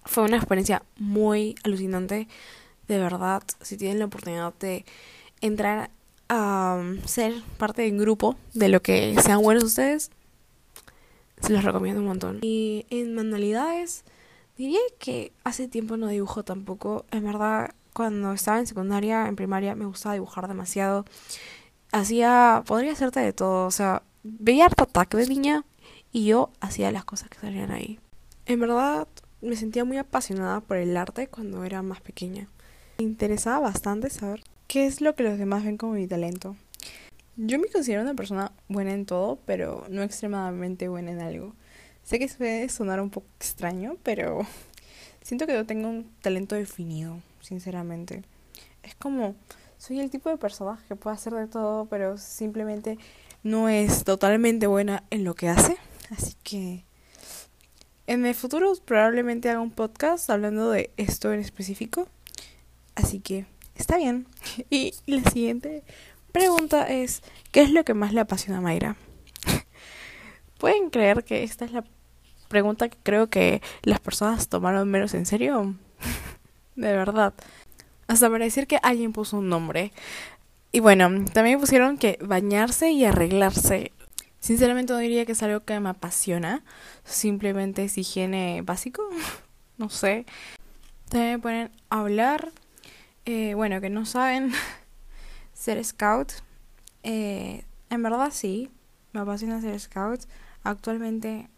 Fue 0.06 0.22
una 0.24 0.38
experiencia 0.38 0.82
muy 0.96 1.56
alucinante, 1.62 2.26
de 2.88 2.98
verdad. 2.98 3.42
Si 3.60 3.76
tienen 3.76 3.98
la 3.98 4.06
oportunidad 4.06 4.54
de 4.54 4.86
entrar 5.42 5.90
a 6.30 6.78
um, 6.80 7.02
ser 7.02 7.34
parte 7.58 7.82
de 7.82 7.90
un 7.90 7.98
grupo 7.98 8.36
de 8.54 8.70
lo 8.70 8.80
que 8.80 9.14
sean 9.22 9.42
buenos 9.42 9.64
ustedes, 9.64 10.10
se 11.42 11.52
los 11.52 11.64
recomiendo 11.64 12.00
un 12.00 12.06
montón. 12.06 12.38
Y 12.40 12.86
en 12.88 13.14
manualidades 13.14 14.04
Diría 14.56 14.80
que 14.98 15.32
hace 15.44 15.68
tiempo 15.68 15.98
no 15.98 16.08
dibujo 16.08 16.42
tampoco. 16.42 17.04
En 17.10 17.24
verdad, 17.24 17.74
cuando 17.92 18.32
estaba 18.32 18.58
en 18.58 18.66
secundaria, 18.66 19.28
en 19.28 19.36
primaria, 19.36 19.74
me 19.74 19.84
gustaba 19.84 20.14
dibujar 20.14 20.48
demasiado. 20.48 21.04
Hacía, 21.92 22.62
podría 22.66 22.92
hacerte 22.92 23.20
de 23.20 23.32
todo, 23.32 23.66
o 23.66 23.70
sea, 23.70 24.02
veía 24.22 24.66
harto 24.66 24.84
ataque 24.84 25.16
de 25.16 25.28
niña 25.28 25.64
y 26.12 26.26
yo 26.26 26.50
hacía 26.60 26.92
las 26.92 27.04
cosas 27.04 27.28
que 27.28 27.38
salían 27.38 27.70
ahí. 27.70 27.98
En 28.46 28.60
verdad, 28.60 29.08
me 29.40 29.56
sentía 29.56 29.84
muy 29.84 29.98
apasionada 29.98 30.60
por 30.60 30.76
el 30.76 30.96
arte 30.96 31.28
cuando 31.28 31.64
era 31.64 31.82
más 31.82 32.00
pequeña. 32.00 32.48
Me 32.98 33.04
interesaba 33.04 33.60
bastante 33.60 34.10
saber 34.10 34.42
qué 34.66 34.86
es 34.86 35.00
lo 35.00 35.14
que 35.14 35.22
los 35.22 35.38
demás 35.38 35.64
ven 35.64 35.76
como 35.76 35.94
mi 35.94 36.06
talento. 36.06 36.56
Yo 37.36 37.58
me 37.58 37.68
considero 37.68 38.02
una 38.02 38.14
persona 38.14 38.52
buena 38.68 38.92
en 38.92 39.04
todo, 39.04 39.38
pero 39.44 39.84
no 39.90 40.02
extremadamente 40.02 40.88
buena 40.88 41.12
en 41.12 41.20
algo. 41.20 41.52
Sé 42.02 42.18
que 42.18 42.28
puede 42.28 42.68
sonar 42.68 43.00
un 43.00 43.10
poco 43.10 43.26
extraño, 43.38 43.96
pero 44.02 44.46
siento 45.22 45.46
que 45.46 45.52
yo 45.52 45.66
tengo 45.66 45.88
un 45.88 46.10
talento 46.22 46.54
definido, 46.54 47.20
sinceramente. 47.40 48.22
Es 48.82 48.94
como, 48.94 49.34
soy 49.78 50.00
el 50.00 50.10
tipo 50.10 50.28
de 50.30 50.36
persona 50.36 50.78
que 50.88 50.96
puede 50.96 51.16
hacer 51.16 51.34
de 51.34 51.46
todo, 51.46 51.86
pero 51.86 52.18
simplemente 52.18 52.98
no 53.42 53.68
es 53.68 54.04
totalmente 54.04 54.66
buena 54.66 55.04
en 55.10 55.24
lo 55.24 55.34
que 55.34 55.48
hace. 55.48 55.76
Así 56.10 56.34
que 56.42 56.84
en 58.06 58.24
el 58.26 58.34
futuro 58.34 58.72
probablemente 58.84 59.50
haga 59.50 59.60
un 59.60 59.70
podcast 59.70 60.28
hablando 60.30 60.70
de 60.70 60.90
esto 60.96 61.32
en 61.32 61.40
específico. 61.40 62.08
Así 62.94 63.20
que 63.20 63.46
está 63.74 63.96
bien. 63.96 64.26
Y 64.70 64.94
la 65.06 65.22
siguiente 65.30 65.84
pregunta 66.32 66.88
es, 66.88 67.22
¿qué 67.52 67.62
es 67.62 67.70
lo 67.70 67.84
que 67.84 67.94
más 67.94 68.12
le 68.12 68.20
apasiona 68.20 68.58
a 68.58 68.62
Mayra? 68.62 68.96
¿Pueden 70.58 70.90
creer 70.90 71.24
que 71.24 71.42
esta 71.42 71.64
es 71.64 71.72
la 71.72 71.84
pregunta 72.46 72.88
que 72.88 72.98
creo 73.02 73.28
que 73.28 73.62
las 73.82 74.00
personas 74.00 74.48
tomaron 74.48 74.88
menos 74.90 75.14
en 75.14 75.26
serio. 75.26 75.74
de 76.76 76.92
verdad. 76.92 77.34
Hasta 78.08 78.30
para 78.30 78.44
decir 78.44 78.66
que 78.66 78.78
alguien 78.82 79.12
puso 79.12 79.38
un 79.38 79.48
nombre. 79.48 79.92
Y 80.72 80.80
bueno, 80.80 81.08
también 81.32 81.58
pusieron 81.58 81.98
que 81.98 82.18
bañarse 82.20 82.90
y 82.90 83.04
arreglarse. 83.04 83.92
Sinceramente 84.40 84.92
no 84.92 84.98
diría 84.98 85.26
que 85.26 85.32
es 85.32 85.42
algo 85.42 85.64
que 85.64 85.80
me 85.80 85.88
apasiona. 85.88 86.62
Simplemente 87.04 87.84
es 87.84 87.98
higiene 87.98 88.62
básico. 88.62 89.02
no 89.78 89.88
sé. 89.88 90.26
También 91.08 91.40
ponen 91.40 91.70
hablar. 91.90 92.52
Eh, 93.24 93.54
bueno, 93.54 93.80
que 93.80 93.90
no 93.90 94.06
saben 94.06 94.52
ser 95.52 95.82
scout. 95.84 96.32
Eh, 97.02 97.64
en 97.90 98.02
verdad 98.02 98.30
sí. 98.30 98.70
Me 99.12 99.20
apasiona 99.20 99.60
ser 99.60 99.78
scout. 99.80 100.20
Actualmente 100.62 101.48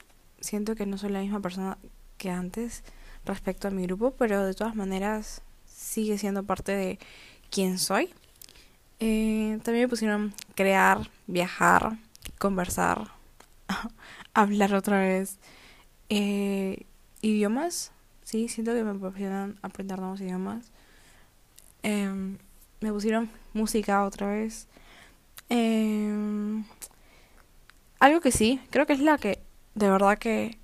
siento 0.41 0.75
que 0.75 0.87
no 0.87 0.97
soy 0.97 1.11
la 1.11 1.21
misma 1.21 1.41
persona 1.41 1.77
que 2.17 2.31
antes 2.31 2.85
respecto 3.25 3.69
a 3.69 3.71
mi 3.71 3.83
grupo, 3.85 4.13
pero 4.13 4.45
de 4.45 4.55
todas 4.55 4.75
maneras 4.75 5.43
sigue 5.79 6.19
siendo 6.19 6.43
parte 6.43 6.73
de 6.73 6.99
quién 7.51 7.79
soy. 7.79 8.11
Eh, 8.99 9.59
también 9.63 9.85
me 9.85 9.89
pusieron 9.89 10.35
crear, 10.57 11.09
viajar, 11.29 11.99
conversar, 12.39 13.13
hablar 14.35 14.75
otra 14.75 14.99
vez. 14.99 15.39
Eh, 16.09 16.85
idiomas, 17.23 17.93
sí, 18.25 18.49
siento 18.49 18.75
que 18.75 18.83
me 18.83 18.91
apasionan 18.91 19.57
aprender 19.63 20.01
nuevos 20.01 20.21
idiomas. 20.21 20.73
Em, 21.83 22.39
me 22.81 22.93
pusieron 22.93 23.31
música 23.55 24.05
otra 24.05 24.29
vez. 24.29 24.67
Em, 25.49 26.65
algo 28.01 28.21
que 28.21 28.33
sí, 28.33 28.61
creo 28.71 28.87
que 28.87 28.95
es 28.95 29.01
la 29.01 29.17
que 29.17 29.41
de 29.75 29.89
verdad 29.89 30.19
que 30.19 30.59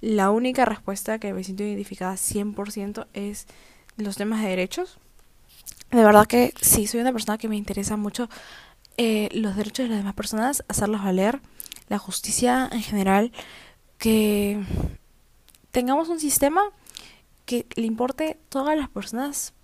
la 0.00 0.30
única 0.30 0.64
respuesta 0.66 1.18
que 1.18 1.32
me 1.32 1.42
siento 1.42 1.62
identificada 1.62 2.14
100% 2.16 3.06
es 3.14 3.46
los 3.98 4.16
temas 4.16 4.42
de 4.42 4.48
derechos. 4.48 4.98
De 5.90 6.02
verdad 6.02 6.26
que 6.26 6.52
sí, 6.60 6.86
soy 6.86 7.00
una 7.00 7.12
persona 7.12 7.38
que 7.38 7.48
me 7.48 7.56
interesa 7.56 7.96
mucho 7.96 8.28
eh, 8.96 9.28
los 9.32 9.56
derechos 9.56 9.84
de 9.84 9.90
las 9.90 9.98
demás 9.98 10.14
personas, 10.14 10.64
hacerlos 10.68 11.02
valer, 11.02 11.40
la 11.88 11.98
justicia 11.98 12.68
en 12.72 12.82
general, 12.82 13.32
que 13.98 14.62
tengamos 15.70 16.08
un 16.08 16.20
sistema 16.20 16.62
que 17.44 17.66
le 17.76 17.86
importe 17.86 18.38
todas 18.48 18.76
las 18.76 18.88
personas 18.88 19.54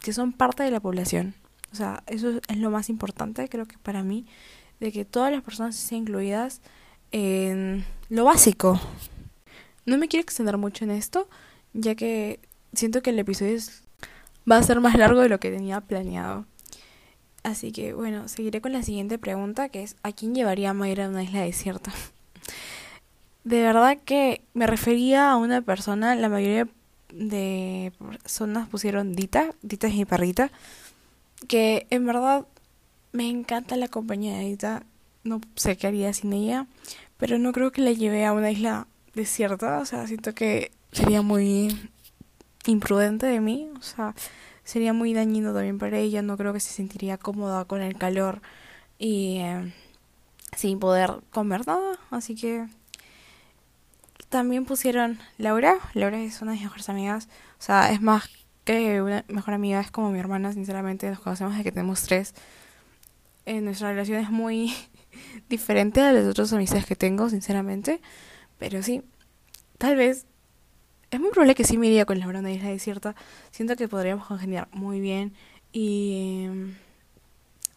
que 0.00 0.12
son 0.12 0.32
parte 0.32 0.62
de 0.62 0.70
la 0.70 0.80
población. 0.80 1.34
O 1.72 1.76
sea, 1.76 2.02
eso 2.06 2.40
es 2.48 2.56
lo 2.56 2.70
más 2.70 2.88
importante, 2.88 3.48
creo 3.48 3.66
que 3.66 3.76
para 3.78 4.02
mí, 4.02 4.26
de 4.80 4.92
que 4.92 5.04
todas 5.04 5.30
las 5.32 5.42
personas 5.42 5.76
sean 5.76 6.02
incluidas 6.02 6.60
en 7.12 7.84
lo 8.08 8.24
básico. 8.24 8.80
No 9.84 9.98
me 9.98 10.08
quiero 10.08 10.22
extender 10.22 10.56
mucho 10.56 10.84
en 10.84 10.90
esto, 10.90 11.28
ya 11.72 11.94
que 11.94 12.40
siento 12.72 13.02
que 13.02 13.10
el 13.10 13.18
episodio 13.18 13.58
va 14.50 14.56
a 14.56 14.62
ser 14.62 14.80
más 14.80 14.96
largo 14.96 15.20
de 15.20 15.28
lo 15.28 15.40
que 15.40 15.50
tenía 15.50 15.80
planeado. 15.80 16.46
Así 17.42 17.72
que 17.72 17.92
bueno, 17.94 18.28
seguiré 18.28 18.60
con 18.60 18.72
la 18.72 18.82
siguiente 18.82 19.18
pregunta, 19.18 19.68
que 19.68 19.82
es 19.82 19.96
¿a 20.02 20.12
quién 20.12 20.34
llevaría 20.34 20.70
a 20.70 20.74
Mayra 20.74 21.06
a 21.06 21.08
una 21.08 21.22
isla 21.22 21.42
desierta? 21.42 21.92
De 23.44 23.62
verdad 23.62 23.98
que 24.04 24.42
me 24.52 24.66
refería 24.66 25.30
a 25.30 25.36
una 25.36 25.62
persona, 25.62 26.14
la 26.14 26.28
mayoría 26.28 26.68
de 27.12 27.92
personas 27.98 28.68
pusieron 28.68 29.14
Dita, 29.14 29.54
Dita 29.62 29.86
es 29.86 29.94
mi 29.94 30.04
perrita, 30.04 30.50
que 31.46 31.86
en 31.88 32.04
verdad 32.04 32.46
me 33.12 33.30
encanta 33.30 33.76
la 33.76 33.88
compañía 33.88 34.36
de 34.36 34.44
Dita, 34.44 34.82
no 35.24 35.40
sé 35.54 35.76
qué 35.78 35.86
haría 35.86 36.12
sin 36.12 36.32
ella, 36.34 36.66
pero 37.16 37.38
no 37.38 37.52
creo 37.52 37.72
que 37.72 37.80
la 37.80 37.92
lleve 37.92 38.26
a 38.26 38.34
una 38.34 38.50
isla 38.50 38.86
desierta, 39.14 39.78
o 39.78 39.84
sea, 39.86 40.06
siento 40.06 40.34
que 40.34 40.70
sería 40.92 41.22
muy 41.22 41.90
imprudente 42.66 43.26
de 43.26 43.40
mí, 43.40 43.70
o 43.78 43.82
sea, 43.82 44.14
sería 44.64 44.92
muy 44.92 45.14
dañino 45.14 45.52
también 45.54 45.78
para 45.78 45.98
ella, 45.98 46.22
no 46.22 46.36
creo 46.36 46.52
que 46.52 46.60
se 46.60 46.72
sentiría 46.72 47.18
cómoda 47.18 47.64
con 47.64 47.80
el 47.80 47.96
calor 47.96 48.42
y 48.98 49.38
eh, 49.38 49.72
sin 50.56 50.78
poder 50.78 51.20
comer 51.30 51.66
nada, 51.66 51.98
así 52.10 52.34
que 52.34 52.66
también 54.28 54.64
pusieron 54.66 55.18
Laura, 55.38 55.76
Laura 55.94 56.20
es 56.20 56.42
una 56.42 56.52
de 56.52 56.56
mis 56.58 56.64
mejores 56.64 56.88
amigas, 56.88 57.28
o 57.58 57.62
sea, 57.62 57.92
es 57.92 58.02
más 58.02 58.28
que 58.68 59.00
una 59.00 59.24
mejor 59.28 59.54
amiga, 59.54 59.80
es 59.80 59.90
como 59.90 60.10
mi 60.10 60.18
hermana, 60.18 60.52
sinceramente, 60.52 61.08
nos 61.08 61.20
conocemos 61.20 61.54
desde 61.54 61.64
que 61.64 61.72
tenemos 61.72 62.02
tres. 62.02 62.34
Eh, 63.46 63.62
nuestra 63.62 63.88
relación 63.88 64.20
es 64.20 64.28
muy 64.28 64.74
diferente 65.48 66.02
a 66.02 66.12
las 66.12 66.26
otras 66.26 66.52
amistades 66.52 66.84
que 66.84 66.94
tengo, 66.94 67.30
sinceramente. 67.30 68.02
Pero 68.58 68.82
sí, 68.82 69.02
tal 69.78 69.96
vez. 69.96 70.26
Es 71.10 71.20
muy 71.20 71.30
probable 71.30 71.54
que 71.54 71.64
sí 71.64 71.78
me 71.78 71.86
iría 71.86 72.04
con 72.04 72.18
la 72.18 72.26
de 72.26 72.52
Isla 72.52 72.68
Desierta. 72.68 73.14
Siento 73.50 73.76
que 73.76 73.88
podríamos 73.88 74.26
congeniar 74.26 74.68
muy 74.72 75.00
bien. 75.00 75.32
Y. 75.72 76.48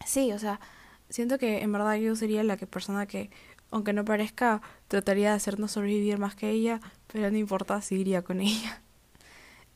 Sí, 0.04 0.32
o 0.32 0.38
sea, 0.38 0.60
siento 1.08 1.38
que 1.38 1.62
en 1.62 1.72
verdad 1.72 1.94
yo 1.96 2.14
sería 2.14 2.42
la 2.44 2.56
que 2.56 2.66
persona 2.66 3.06
que, 3.06 3.30
aunque 3.70 3.92
no 3.94 4.04
parezca, 4.04 4.60
trataría 4.88 5.30
de 5.30 5.36
hacernos 5.36 5.72
sobrevivir 5.72 6.18
más 6.18 6.34
que 6.34 6.50
ella. 6.50 6.80
Pero 7.10 7.30
no 7.30 7.38
importa, 7.38 7.80
si 7.80 7.96
iría 7.96 8.22
con 8.22 8.40
ella. 8.40 8.82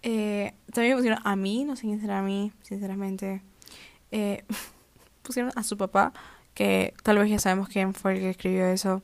Eh, 0.09 0.55
también 0.73 0.97
pusieron 0.97 1.19
a 1.25 1.35
mí, 1.35 1.65
no 1.65 1.75
sé 1.75 1.83
quién 1.83 2.01
será 2.01 2.21
a 2.21 2.23
mí, 2.23 2.53
sinceramente. 2.63 3.43
Eh, 4.13 4.45
pusieron 5.23 5.51
a 5.57 5.65
su 5.65 5.77
papá 5.77 6.13
que 6.55 6.95
tal 7.03 7.19
vez 7.19 7.29
ya 7.29 7.41
sabemos 7.41 7.69
quién 7.69 7.93
fue 7.93 8.13
el 8.13 8.21
que 8.21 8.31
escribió 8.31 8.67
eso. 8.67 9.03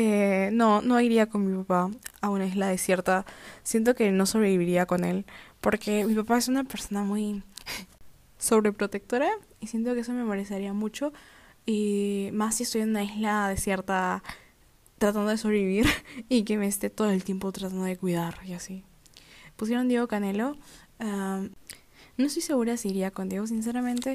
Eh, 0.00 0.50
no, 0.52 0.80
no 0.80 1.00
iría 1.00 1.26
con 1.26 1.44
mi 1.44 1.58
papá 1.64 1.90
a 2.20 2.30
una 2.30 2.46
isla 2.46 2.68
desierta. 2.68 3.26
Siento 3.64 3.96
que 3.96 4.12
no 4.12 4.26
sobreviviría 4.26 4.86
con 4.86 5.02
él, 5.02 5.26
porque 5.60 6.04
mi 6.04 6.14
papá 6.14 6.38
es 6.38 6.46
una 6.46 6.62
persona 6.62 7.02
muy 7.02 7.42
sobreprotectora 8.38 9.28
y 9.58 9.66
siento 9.66 9.94
que 9.94 10.00
eso 10.00 10.12
me 10.12 10.22
molestaría 10.22 10.72
mucho. 10.72 11.12
Y 11.66 12.30
más 12.32 12.54
si 12.54 12.62
estoy 12.62 12.82
en 12.82 12.90
una 12.90 13.02
isla 13.02 13.48
desierta 13.48 14.22
tratando 14.98 15.30
de 15.30 15.36
sobrevivir 15.36 15.86
y 16.28 16.44
que 16.44 16.58
me 16.58 16.68
esté 16.68 16.90
todo 16.90 17.10
el 17.10 17.24
tiempo 17.24 17.50
tratando 17.50 17.82
de 17.82 17.96
cuidar 17.96 18.38
y 18.46 18.52
así. 18.52 18.84
Pusieron 19.56 19.88
Diego 19.88 20.06
Canelo. 20.06 20.56
no 21.00 22.24
estoy 22.24 22.42
segura 22.42 22.76
si 22.76 22.90
iría 22.90 23.10
con 23.10 23.28
Diego, 23.28 23.48
sinceramente. 23.48 24.14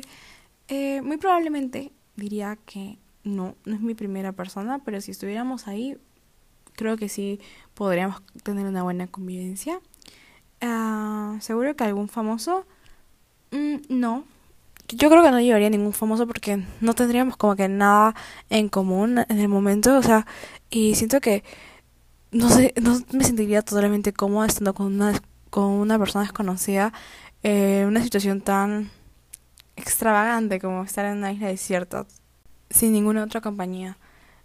Eh, 0.70 1.02
muy 1.02 1.18
probablemente 1.18 1.92
diría 2.16 2.58
que 2.66 3.00
no, 3.24 3.56
no 3.66 3.76
es 3.76 3.82
mi 3.82 3.96
primera 3.96 4.32
persona, 4.32 4.80
pero 4.84 5.02
si 5.02 5.12
estuviéramos 5.12 5.68
ahí, 5.68 5.98
creo 6.76 6.98
que 6.98 7.10
sí 7.10 7.40
podríamos 7.74 8.22
tener 8.44 8.66
una 8.66 8.84
buena 8.84 9.08
convivencia. 9.08 9.80
Ah, 10.62 11.38
Seguro 11.42 11.76
que 11.76 11.84
algún 11.84 12.10
famoso, 12.10 12.66
mm, 13.52 13.76
no. 13.90 14.26
Yo 14.90 15.10
creo 15.10 15.24
que 15.24 15.32
no 15.32 15.40
llevaría 15.42 15.70
ningún 15.70 15.94
famoso 15.94 16.28
porque 16.28 16.64
no 16.82 16.94
tendríamos 16.94 17.38
como 17.38 17.56
que 17.56 17.68
nada 17.70 18.16
en 18.50 18.70
común 18.70 19.20
en 19.30 19.40
el 19.40 19.48
momento, 19.48 19.98
o 19.98 20.04
sea, 20.04 20.28
y 20.70 20.96
siento 20.96 21.22
que 21.22 21.44
no 22.32 22.50
sé, 22.50 22.74
no 22.82 23.00
me 23.14 23.24
sentiría 23.24 23.62
totalmente 23.62 24.12
cómoda 24.14 24.48
estando 24.48 24.74
con 24.74 24.88
una, 24.88 25.14
con 25.50 25.66
una 25.66 26.00
persona 26.00 26.24
desconocida 26.26 26.92
en 27.44 27.88
una 27.88 28.04
situación 28.04 28.42
tan 28.42 28.90
extravagante 29.76 30.60
como 30.60 30.84
estar 30.84 31.06
en 31.06 31.18
una 31.20 31.32
isla 31.32 31.48
desierta 31.48 32.06
sin 32.74 32.94
ninguna 32.94 33.24
otra 33.24 33.42
compañía. 33.42 33.98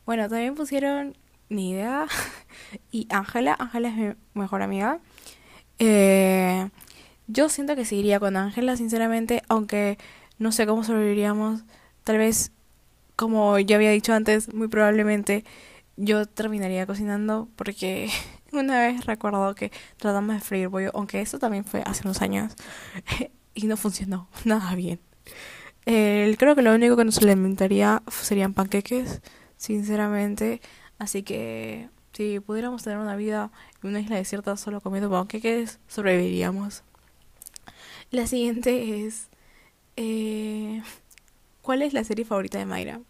Bueno, 0.06 0.28
también 0.30 0.54
pusieron 0.56 1.16
ni 1.50 1.72
idea 1.72 2.06
y 2.92 3.08
Ángela. 3.10 3.56
Ángela 3.58 3.90
es 3.90 3.96
mi 3.96 4.14
mejor 4.34 4.62
amiga. 4.62 5.00
Eh, 5.78 6.68
Yo 7.28 7.48
siento 7.50 7.76
que 7.76 7.86
seguiría 7.86 8.20
con 8.20 8.36
Ángela, 8.36 8.76
sinceramente, 8.76 9.42
aunque 9.48 9.98
no 10.38 10.52
sé 10.52 10.66
cómo 10.66 10.84
sobreviviríamos. 10.84 11.64
Tal 12.04 12.18
vez, 12.18 12.52
como 13.16 13.58
ya 13.60 13.76
había 13.76 13.90
dicho 13.92 14.14
antes, 14.14 14.52
muy 14.54 14.68
probablemente 14.68 15.44
yo 15.96 16.26
terminaría 16.26 16.86
cocinando 16.86 17.48
porque 17.56 18.10
una 18.52 18.80
vez 18.80 19.06
recuerdo 19.06 19.54
que 19.56 19.72
tratamos 19.98 20.36
de 20.36 20.40
freír 20.42 20.70
pollo, 20.70 20.92
aunque 20.94 21.20
eso 21.22 21.38
también 21.40 21.64
fue 21.64 21.82
hace 21.86 22.02
unos 22.04 22.22
años 22.22 22.54
y 23.54 23.66
no 23.68 23.76
funcionó 23.78 24.28
nada 24.44 24.74
bien. 24.76 25.00
Creo 25.84 26.54
que 26.54 26.62
lo 26.62 26.74
único 26.74 26.96
que 26.96 27.04
nos 27.04 27.18
alimentaría 27.18 28.02
serían 28.10 28.54
panqueques, 28.54 29.20
sinceramente. 29.56 30.60
Así 30.98 31.22
que 31.22 31.88
si 32.18 32.40
pudiéramos 32.40 32.82
tener 32.82 32.98
una 32.98 33.14
vida 33.14 33.52
en 33.80 33.90
una 33.90 34.00
isla 34.00 34.16
desierta 34.16 34.56
solo 34.56 34.80
comiendo 34.80 35.08
panqueques, 35.08 35.78
sobreviviríamos. 35.86 36.82
La 38.10 38.26
siguiente 38.26 39.06
es... 39.06 39.28
Eh, 39.96 40.82
¿Cuál 41.62 41.82
es 41.82 41.92
la 41.92 42.02
serie 42.02 42.24
favorita 42.24 42.58
de 42.58 42.66
Mayra? 42.66 43.00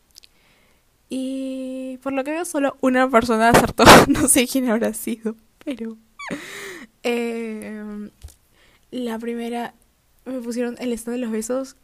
Y 1.08 1.98
por 2.02 2.12
lo 2.12 2.22
que 2.22 2.32
veo 2.32 2.44
solo 2.44 2.76
una 2.82 3.08
persona 3.08 3.48
acertó, 3.48 3.84
no 4.08 4.28
sé 4.28 4.46
quién 4.46 4.68
habrá 4.68 4.92
sido, 4.92 5.36
pero... 5.64 5.96
Eh, 7.04 8.10
la 8.90 9.18
primera 9.20 9.72
me 10.24 10.40
pusieron 10.40 10.76
El 10.80 10.92
estado 10.92 11.12
de 11.12 11.18
los 11.18 11.30
besos, 11.30 11.76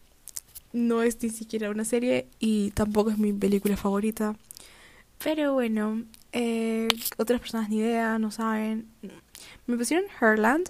no 0.74 1.02
es 1.02 1.22
ni 1.22 1.30
siquiera 1.30 1.70
una 1.70 1.84
serie 1.84 2.28
y 2.40 2.72
tampoco 2.72 3.10
es 3.10 3.16
mi 3.16 3.32
película 3.32 3.76
favorita. 3.76 4.36
Pero 5.22 5.54
bueno, 5.54 6.02
eh, 6.32 6.88
otras 7.16 7.40
personas 7.40 7.70
ni 7.70 7.78
idea, 7.78 8.18
no 8.18 8.30
saben. 8.30 8.88
Me 9.66 9.76
pusieron 9.78 10.04
Herland, 10.20 10.68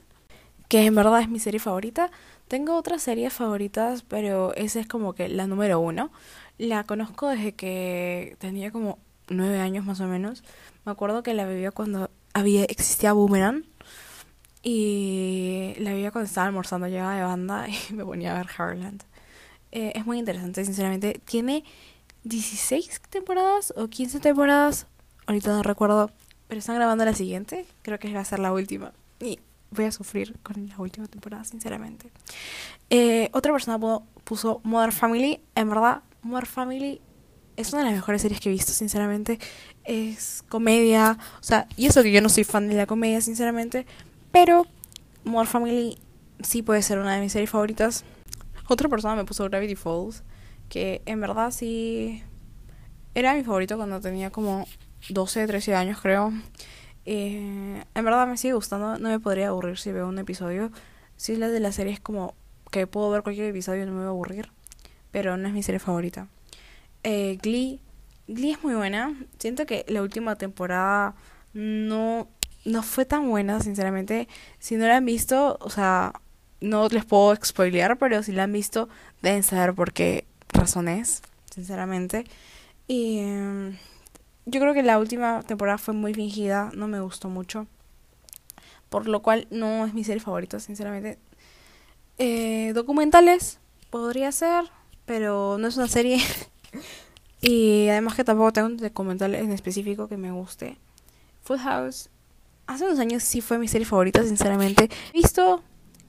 que 0.68 0.84
en 0.84 0.94
verdad 0.94 1.22
es 1.22 1.28
mi 1.28 1.40
serie 1.40 1.58
favorita. 1.58 2.10
Tengo 2.48 2.76
otras 2.76 3.02
series 3.02 3.32
favoritas, 3.32 4.02
pero 4.02 4.54
esa 4.54 4.78
es 4.78 4.86
como 4.86 5.14
que 5.14 5.28
la 5.28 5.46
número 5.46 5.80
uno. 5.80 6.12
La 6.58 6.84
conozco 6.84 7.28
desde 7.28 7.52
que 7.54 8.36
tenía 8.38 8.70
como 8.70 8.98
nueve 9.28 9.58
años 9.60 9.86
más 9.86 10.00
o 10.00 10.06
menos. 10.06 10.44
Me 10.84 10.92
acuerdo 10.92 11.22
que 11.22 11.32
la 11.32 11.46
vivía 11.46 11.70
cuando 11.70 12.10
había 12.34 12.64
existía 12.64 13.14
Boomerang. 13.14 13.64
Y 14.62 15.74
la 15.78 15.92
veía 15.92 16.10
cuando 16.10 16.26
estaba 16.26 16.46
almorzando, 16.46 16.88
llegaba 16.88 17.16
de 17.16 17.22
banda 17.22 17.66
y 17.90 17.94
me 17.94 18.04
ponía 18.04 18.34
a 18.34 18.38
ver 18.38 18.50
Herland. 18.58 19.02
Eh, 19.74 19.92
es 19.96 20.06
muy 20.06 20.20
interesante, 20.20 20.64
sinceramente. 20.64 21.20
Tiene 21.24 21.64
16 22.22 23.02
temporadas 23.10 23.74
o 23.76 23.88
15 23.88 24.20
temporadas. 24.20 24.86
Ahorita 25.26 25.50
no 25.50 25.62
recuerdo. 25.62 26.10
Pero 26.46 26.60
están 26.60 26.76
grabando 26.76 27.04
la 27.04 27.12
siguiente. 27.12 27.66
Creo 27.82 27.98
que 27.98 28.12
va 28.14 28.20
a 28.20 28.24
ser 28.24 28.38
la 28.38 28.52
última. 28.52 28.92
Y 29.20 29.40
voy 29.72 29.86
a 29.86 29.92
sufrir 29.92 30.38
con 30.44 30.68
la 30.68 30.78
última 30.78 31.08
temporada, 31.08 31.44
sinceramente. 31.44 32.12
Eh, 32.88 33.28
otra 33.32 33.52
persona 33.52 33.78
puso 34.22 34.60
Modern 34.62 34.92
Family. 34.92 35.40
En 35.56 35.68
verdad, 35.68 36.02
Modern 36.22 36.46
Family 36.46 37.00
es 37.56 37.72
una 37.72 37.82
de 37.82 37.86
las 37.86 37.94
mejores 37.96 38.22
series 38.22 38.40
que 38.40 38.50
he 38.50 38.52
visto, 38.52 38.72
sinceramente. 38.72 39.40
Es 39.82 40.44
comedia. 40.48 41.18
O 41.40 41.42
sea, 41.42 41.66
y 41.76 41.86
eso 41.86 42.04
que 42.04 42.12
yo 42.12 42.22
no 42.22 42.28
soy 42.28 42.44
fan 42.44 42.68
de 42.68 42.76
la 42.76 42.86
comedia, 42.86 43.20
sinceramente. 43.20 43.86
Pero 44.30 44.68
Modern 45.24 45.48
Family 45.48 45.98
sí 46.44 46.62
puede 46.62 46.82
ser 46.82 47.00
una 47.00 47.16
de 47.16 47.22
mis 47.22 47.32
series 47.32 47.50
favoritas. 47.50 48.04
Otra 48.68 48.88
persona 48.88 49.16
me 49.16 49.24
puso 49.24 49.44
Gravity 49.44 49.76
Falls. 49.76 50.22
Que 50.68 51.02
en 51.06 51.20
verdad 51.20 51.50
sí. 51.50 52.22
Era 53.14 53.34
mi 53.34 53.44
favorito 53.44 53.76
cuando 53.76 54.00
tenía 54.00 54.30
como 54.30 54.66
12, 55.08 55.46
13 55.46 55.74
años, 55.74 56.00
creo. 56.00 56.32
Eh, 57.06 57.84
en 57.94 58.04
verdad 58.04 58.26
me 58.26 58.36
sigue 58.36 58.54
gustando, 58.54 58.98
no 58.98 59.08
me 59.08 59.20
podría 59.20 59.48
aburrir 59.48 59.78
si 59.78 59.92
veo 59.92 60.08
un 60.08 60.18
episodio. 60.18 60.70
Si 61.16 61.36
la 61.36 61.48
de 61.48 61.60
la 61.60 61.70
serie 61.72 61.92
es 61.92 62.00
como 62.00 62.34
que 62.70 62.86
puedo 62.86 63.10
ver 63.10 63.22
cualquier 63.22 63.46
episodio 63.46 63.84
y 63.84 63.86
no 63.86 63.92
me 63.92 63.98
voy 63.98 64.06
a 64.06 64.08
aburrir, 64.08 64.50
pero 65.10 65.36
no 65.36 65.46
es 65.46 65.54
mi 65.54 65.62
serie 65.62 65.78
favorita. 65.78 66.28
Eh, 67.04 67.38
Glee, 67.40 67.80
Glee 68.26 68.52
es 68.52 68.64
muy 68.64 68.74
buena. 68.74 69.14
Siento 69.38 69.66
que 69.66 69.84
la 69.88 70.02
última 70.02 70.36
temporada 70.36 71.14
no, 71.52 72.28
no 72.64 72.82
fue 72.82 73.04
tan 73.04 73.28
buena, 73.28 73.60
sinceramente. 73.60 74.26
Si 74.58 74.76
no 74.76 74.86
la 74.86 74.96
han 74.96 75.04
visto, 75.04 75.58
o 75.60 75.70
sea, 75.70 76.14
no 76.64 76.88
les 76.88 77.04
puedo 77.04 77.36
spoilear, 77.36 77.98
pero 77.98 78.22
si 78.22 78.32
la 78.32 78.44
han 78.44 78.52
visto, 78.52 78.88
deben 79.22 79.42
saber 79.42 79.74
por 79.74 79.92
qué 79.92 80.26
razones, 80.48 81.22
sinceramente. 81.52 82.24
Y 82.88 83.18
em, 83.18 83.76
yo 84.46 84.60
creo 84.60 84.74
que 84.74 84.82
la 84.82 84.98
última 84.98 85.42
temporada 85.42 85.78
fue 85.78 85.94
muy 85.94 86.14
fingida, 86.14 86.70
no 86.74 86.88
me 86.88 87.00
gustó 87.00 87.28
mucho. 87.28 87.66
Por 88.88 89.08
lo 89.08 89.22
cual 89.22 89.46
no 89.50 89.86
es 89.86 89.94
mi 89.94 90.04
serie 90.04 90.20
favorita, 90.20 90.60
sinceramente. 90.60 91.18
Eh, 92.18 92.72
documentales 92.74 93.58
podría 93.90 94.32
ser, 94.32 94.64
pero 95.04 95.56
no 95.58 95.68
es 95.68 95.76
una 95.76 95.88
serie. 95.88 96.22
y 97.40 97.88
además 97.88 98.14
que 98.14 98.24
tampoco 98.24 98.52
tengo 98.52 98.68
un 98.68 98.76
documental 98.76 99.34
en 99.34 99.52
específico 99.52 100.08
que 100.08 100.16
me 100.16 100.30
guste. 100.30 100.78
Full 101.42 101.58
House. 101.58 102.08
Hace 102.66 102.84
unos 102.84 102.98
años 102.98 103.22
sí 103.22 103.40
fue 103.42 103.58
mi 103.58 103.68
serie 103.68 103.86
favorita, 103.86 104.22
sinceramente. 104.22 104.88
He 105.12 105.18
visto 105.18 105.62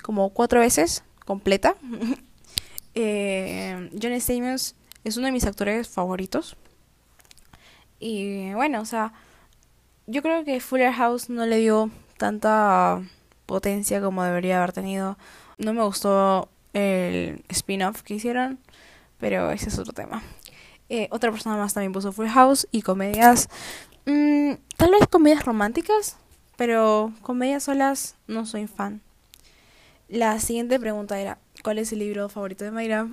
como 0.06 0.30
cuatro 0.30 0.60
veces 0.60 1.04
completa. 1.26 1.76
eh, 2.94 3.90
John 4.00 4.12
es 4.12 5.18
uno 5.18 5.26
de 5.26 5.32
mis 5.32 5.46
actores 5.46 5.90
favoritos. 5.90 6.56
Y 8.00 8.54
bueno, 8.54 8.82
o 8.82 8.86
sea, 8.86 9.14
yo 10.06 10.22
creo 10.22 10.46
que 10.46 10.60
Fuller 10.60 10.94
House 10.94 11.30
no 11.30 11.48
le 11.48 11.58
dio 11.58 11.90
tanta 12.18 13.02
potencia 13.48 14.00
como 14.00 14.24
debería 14.24 14.58
haber 14.58 14.74
tenido. 14.74 15.18
No 15.58 15.74
me 15.74 15.84
gustó 15.84 16.50
el 16.74 17.44
spin-off 17.50 18.04
que 18.04 18.14
hicieron, 18.14 18.60
pero 19.18 19.50
ese 19.50 19.70
es 19.70 19.80
otro 19.80 19.94
tema. 19.94 20.22
Eh, 20.90 21.08
otra 21.10 21.32
persona 21.32 21.58
más 21.58 21.74
también 21.74 21.94
puso 21.94 22.12
Full 22.12 22.28
House 22.28 22.68
y 22.72 22.84
comedias. 22.84 23.50
Mmm, 24.06 24.54
tal 24.78 24.92
vez 24.92 25.08
comedias 25.10 25.46
románticas, 25.46 26.18
pero 26.58 27.12
comedias 27.24 27.64
solas 27.64 28.18
no 28.28 28.46
soy 28.46 28.68
fan. 28.68 29.02
La 30.08 30.40
siguiente 30.40 30.80
pregunta 30.80 31.20
era: 31.20 31.38
¿Cuál 31.64 31.80
es 31.80 31.92
el 31.92 32.00
libro 32.00 32.30
favorito 32.30 32.64
de 32.64 32.72
Mayra? 32.72 33.08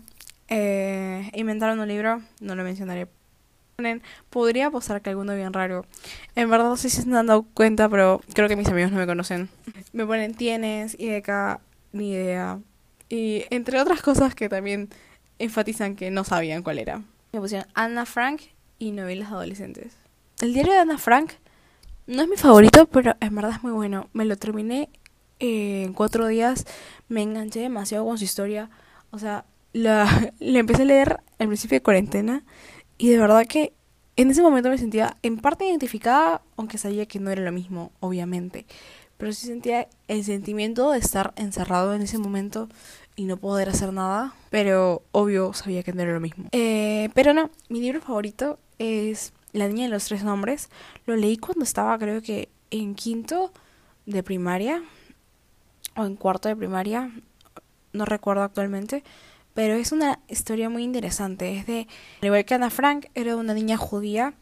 Eh, 0.48 1.30
inventaron 1.34 1.80
un 1.80 1.88
libro, 1.88 2.20
no 2.40 2.54
lo 2.54 2.62
mencionaré 2.64 3.08
podría 4.30 4.70
posar 4.70 5.02
que 5.02 5.10
alguno 5.10 5.34
bien 5.34 5.52
raro. 5.52 5.84
En 6.34 6.50
verdad 6.50 6.66
no 6.68 6.76
sé 6.76 6.90
si 6.90 7.02
se 7.02 7.16
han 7.16 7.26
dado 7.26 7.42
cuenta, 7.42 7.88
pero 7.88 8.20
creo 8.34 8.48
que 8.48 8.56
mis 8.56 8.68
amigos 8.68 8.92
no 8.92 8.98
me 8.98 9.06
conocen. 9.06 9.48
Me 9.92 10.06
ponen 10.06 10.34
tienes, 10.34 10.96
y 10.98 11.08
de 11.08 11.16
acá, 11.16 11.60
ni 11.92 12.12
idea. 12.12 12.60
Y 13.08 13.44
entre 13.50 13.80
otras 13.80 14.02
cosas 14.02 14.34
que 14.34 14.48
también 14.48 14.88
enfatizan 15.38 15.96
que 15.96 16.10
no 16.10 16.24
sabían 16.24 16.62
cuál 16.62 16.78
era. 16.78 17.02
Me 17.32 17.40
pusieron 17.40 17.66
Anna 17.74 18.06
Frank 18.06 18.42
y 18.78 18.92
novelas 18.92 19.30
adolescentes. 19.30 19.96
El 20.40 20.54
diario 20.54 20.72
de 20.72 20.78
Anna 20.78 20.98
Frank 20.98 21.32
no 22.06 22.22
es 22.22 22.28
mi 22.28 22.36
favorito, 22.36 22.86
pero 22.86 23.16
en 23.20 23.34
verdad 23.34 23.52
es 23.52 23.62
muy 23.62 23.72
bueno. 23.72 24.08
Me 24.12 24.24
lo 24.24 24.36
terminé 24.36 24.88
en 25.42 25.92
cuatro 25.92 26.26
días. 26.26 26.64
Me 27.08 27.22
enganché 27.22 27.60
demasiado 27.60 28.04
con 28.04 28.16
su 28.16 28.24
historia. 28.24 28.70
O 29.10 29.18
sea, 29.18 29.44
la, 29.72 30.32
la 30.38 30.58
empecé 30.58 30.82
a 30.82 30.86
leer 30.86 31.20
al 31.38 31.48
principio 31.48 31.76
de 31.76 31.82
cuarentena 31.82 32.44
y 32.96 33.08
de 33.08 33.18
verdad 33.18 33.46
que 33.46 33.72
en 34.16 34.30
ese 34.30 34.42
momento 34.42 34.68
me 34.68 34.78
sentía 34.78 35.16
en 35.22 35.38
parte 35.38 35.66
identificada, 35.66 36.42
aunque 36.56 36.78
sabía 36.78 37.06
que 37.06 37.18
no 37.18 37.30
era 37.30 37.42
lo 37.42 37.52
mismo, 37.52 37.92
obviamente. 38.00 38.66
Pero 39.16 39.32
sí 39.32 39.46
sentía 39.46 39.88
el 40.08 40.24
sentimiento 40.24 40.90
de 40.90 40.98
estar 40.98 41.32
encerrado 41.36 41.94
en 41.94 42.02
ese 42.02 42.18
momento 42.18 42.68
y 43.16 43.24
no 43.24 43.36
poder 43.36 43.68
hacer 43.68 43.92
nada. 43.92 44.34
Pero 44.50 45.02
obvio 45.12 45.52
sabía 45.54 45.82
que 45.82 45.92
no 45.92 46.02
era 46.02 46.12
lo 46.12 46.20
mismo. 46.20 46.44
Eh, 46.52 47.08
pero 47.14 47.34
no, 47.34 47.50
mi 47.68 47.80
libro 47.80 48.00
favorito 48.00 48.58
es 48.78 49.32
La 49.52 49.68
niña 49.68 49.84
de 49.84 49.90
los 49.90 50.04
tres 50.04 50.24
nombres. 50.24 50.70
Lo 51.06 51.16
leí 51.16 51.36
cuando 51.36 51.64
estaba 51.64 51.98
creo 51.98 52.22
que 52.22 52.48
en 52.70 52.94
quinto 52.94 53.52
de 54.06 54.22
primaria 54.22 54.82
o 55.96 56.04
en 56.04 56.16
cuarto 56.16 56.48
de 56.48 56.56
primaria. 56.56 57.10
No 57.92 58.04
recuerdo 58.04 58.42
actualmente. 58.42 59.04
Pero 59.54 59.74
es 59.74 59.92
una 59.92 60.18
historia 60.28 60.68
muy 60.68 60.82
interesante. 60.82 61.58
Es 61.58 61.66
de, 61.66 61.86
al 62.20 62.26
igual 62.26 62.44
que 62.44 62.54
Ana 62.54 62.70
Frank, 62.70 63.06
era 63.14 63.36
una 63.36 63.54
niña 63.54 63.76
judía 63.76 64.34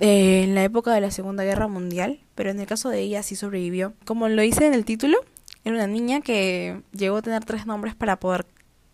eh, 0.00 0.42
en 0.42 0.54
la 0.54 0.64
época 0.64 0.92
de 0.92 1.00
la 1.00 1.10
Segunda 1.10 1.44
Guerra 1.44 1.68
Mundial, 1.68 2.20
pero 2.34 2.50
en 2.50 2.58
el 2.58 2.66
caso 2.66 2.88
de 2.88 3.00
ella 3.00 3.22
sí 3.22 3.36
sobrevivió. 3.36 3.94
Como 4.04 4.28
lo 4.28 4.42
dice 4.42 4.66
en 4.66 4.74
el 4.74 4.84
título, 4.84 5.18
era 5.64 5.76
una 5.76 5.86
niña 5.86 6.20
que 6.20 6.82
llegó 6.92 7.18
a 7.18 7.22
tener 7.22 7.44
tres 7.44 7.66
nombres 7.66 7.94
para 7.94 8.18
poder 8.18 8.46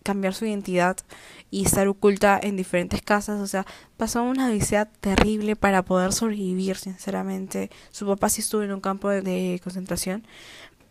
cambiar 0.03 0.35
su 0.35 0.47
identidad 0.47 0.97
y 1.51 1.64
estar 1.64 1.88
oculta 1.88 2.38
en 2.43 2.57
diferentes 2.57 3.01
casas. 3.03 3.40
O 3.40 3.47
sea, 3.47 3.66
pasó 3.97 4.23
una 4.23 4.49
odisea 4.49 4.87
terrible 4.87 5.57
para 5.57 5.85
poder 5.85 6.12
sobrevivir, 6.12 6.77
sinceramente. 6.77 7.71
Su 7.90 8.07
papá 8.07 8.29
sí 8.29 8.43
estuvo 8.43 8.62
en 8.62 8.73
un 8.73 8.81
campo 8.81 9.09
de 9.09 9.61
concentración, 9.62 10.27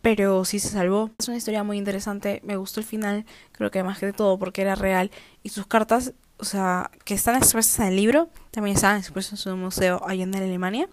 pero 0.01 0.45
sí 0.45 0.59
se 0.59 0.69
salvó. 0.69 1.11
Es 1.19 1.27
una 1.27 1.37
historia 1.37 1.63
muy 1.63 1.77
interesante, 1.77 2.41
me 2.43 2.57
gustó 2.57 2.79
el 2.79 2.85
final, 2.85 3.25
creo 3.51 3.71
que 3.71 3.83
más 3.83 3.99
que 3.99 4.13
todo 4.13 4.37
porque 4.37 4.61
era 4.61 4.75
real 4.75 5.11
y 5.43 5.49
sus 5.49 5.67
cartas, 5.67 6.13
o 6.37 6.45
sea, 6.45 6.91
que 7.03 7.13
están 7.13 7.35
expuestas 7.35 7.79
en 7.79 7.87
el 7.87 7.95
libro, 7.95 8.29
también 8.51 8.75
están 8.75 8.97
expuestas 8.97 9.33
en 9.33 9.37
su 9.51 9.57
museo 9.57 10.01
allá 10.07 10.23
en 10.23 10.35
Alemania. 10.35 10.87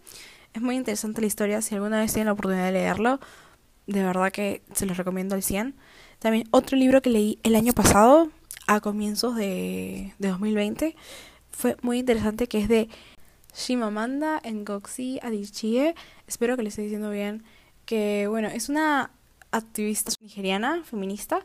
Es 0.54 0.62
muy 0.62 0.76
interesante 0.76 1.20
la 1.20 1.26
historia, 1.26 1.62
si 1.62 1.74
alguna 1.74 2.00
vez 2.00 2.12
tienen 2.12 2.26
la 2.26 2.32
oportunidad 2.32 2.66
de 2.66 2.72
leerlo, 2.72 3.20
de 3.86 4.02
verdad 4.02 4.32
que 4.32 4.62
se 4.72 4.86
los 4.86 4.96
recomiendo 4.96 5.34
al 5.34 5.42
100. 5.42 5.76
También 6.18 6.48
otro 6.50 6.76
libro 6.76 7.02
que 7.02 7.10
leí 7.10 7.38
el 7.42 7.54
año 7.54 7.72
pasado, 7.72 8.30
a 8.66 8.80
comienzos 8.80 9.36
de, 9.36 10.14
de 10.18 10.28
2020, 10.28 10.96
fue 11.50 11.76
muy 11.82 11.98
interesante, 11.98 12.48
que 12.48 12.58
es 12.58 12.68
de 12.68 12.88
Shimamanda 13.54 14.42
Ngozi 14.44 15.18
Adichie. 15.22 15.94
Espero 16.26 16.56
que 16.56 16.62
le 16.62 16.68
esté 16.68 16.82
diciendo 16.82 17.10
bien. 17.10 17.44
Que 17.86 18.26
bueno, 18.28 18.48
es 18.48 18.68
una 18.68 19.10
activista 19.50 20.12
nigeriana, 20.20 20.82
feminista. 20.84 21.40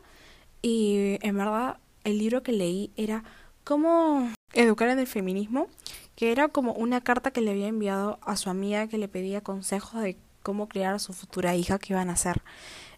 Y 0.60 1.18
en 1.22 1.36
verdad, 1.36 1.78
el 2.04 2.18
libro 2.18 2.42
que 2.42 2.52
leí 2.52 2.90
era 2.96 3.24
Cómo 3.64 4.28
educar 4.54 4.88
en 4.88 4.98
el 4.98 5.06
feminismo, 5.06 5.68
que 6.16 6.32
era 6.32 6.48
como 6.48 6.72
una 6.72 7.00
carta 7.00 7.30
que 7.30 7.40
le 7.40 7.52
había 7.52 7.68
enviado 7.68 8.18
a 8.22 8.36
su 8.36 8.50
amiga 8.50 8.88
que 8.88 8.98
le 8.98 9.08
pedía 9.08 9.40
consejos 9.40 10.02
de 10.02 10.16
cómo 10.42 10.68
criar 10.68 10.94
a 10.94 10.98
su 10.98 11.12
futura 11.12 11.54
hija 11.54 11.78
que 11.78 11.92
iban 11.92 12.10
a 12.10 12.14
hacer. 12.14 12.42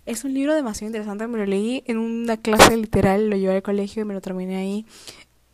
Es 0.07 0.25
un 0.25 0.35
libro 0.35 0.55
demasiado 0.55 0.89
interesante, 0.89 1.27
me 1.27 1.39
lo 1.39 1.47
leí 1.47 1.83
en 1.87 1.99
una 1.99 2.37
clase 2.37 2.77
literal, 2.77 3.31
lo 3.31 3.37
llevé 3.37 3.57
al 3.57 3.63
colegio 3.63 4.03
y 4.03 4.05
me 4.05 4.15
lo 4.15 4.21
terminé 4.21 4.57
ahí. 4.57 4.87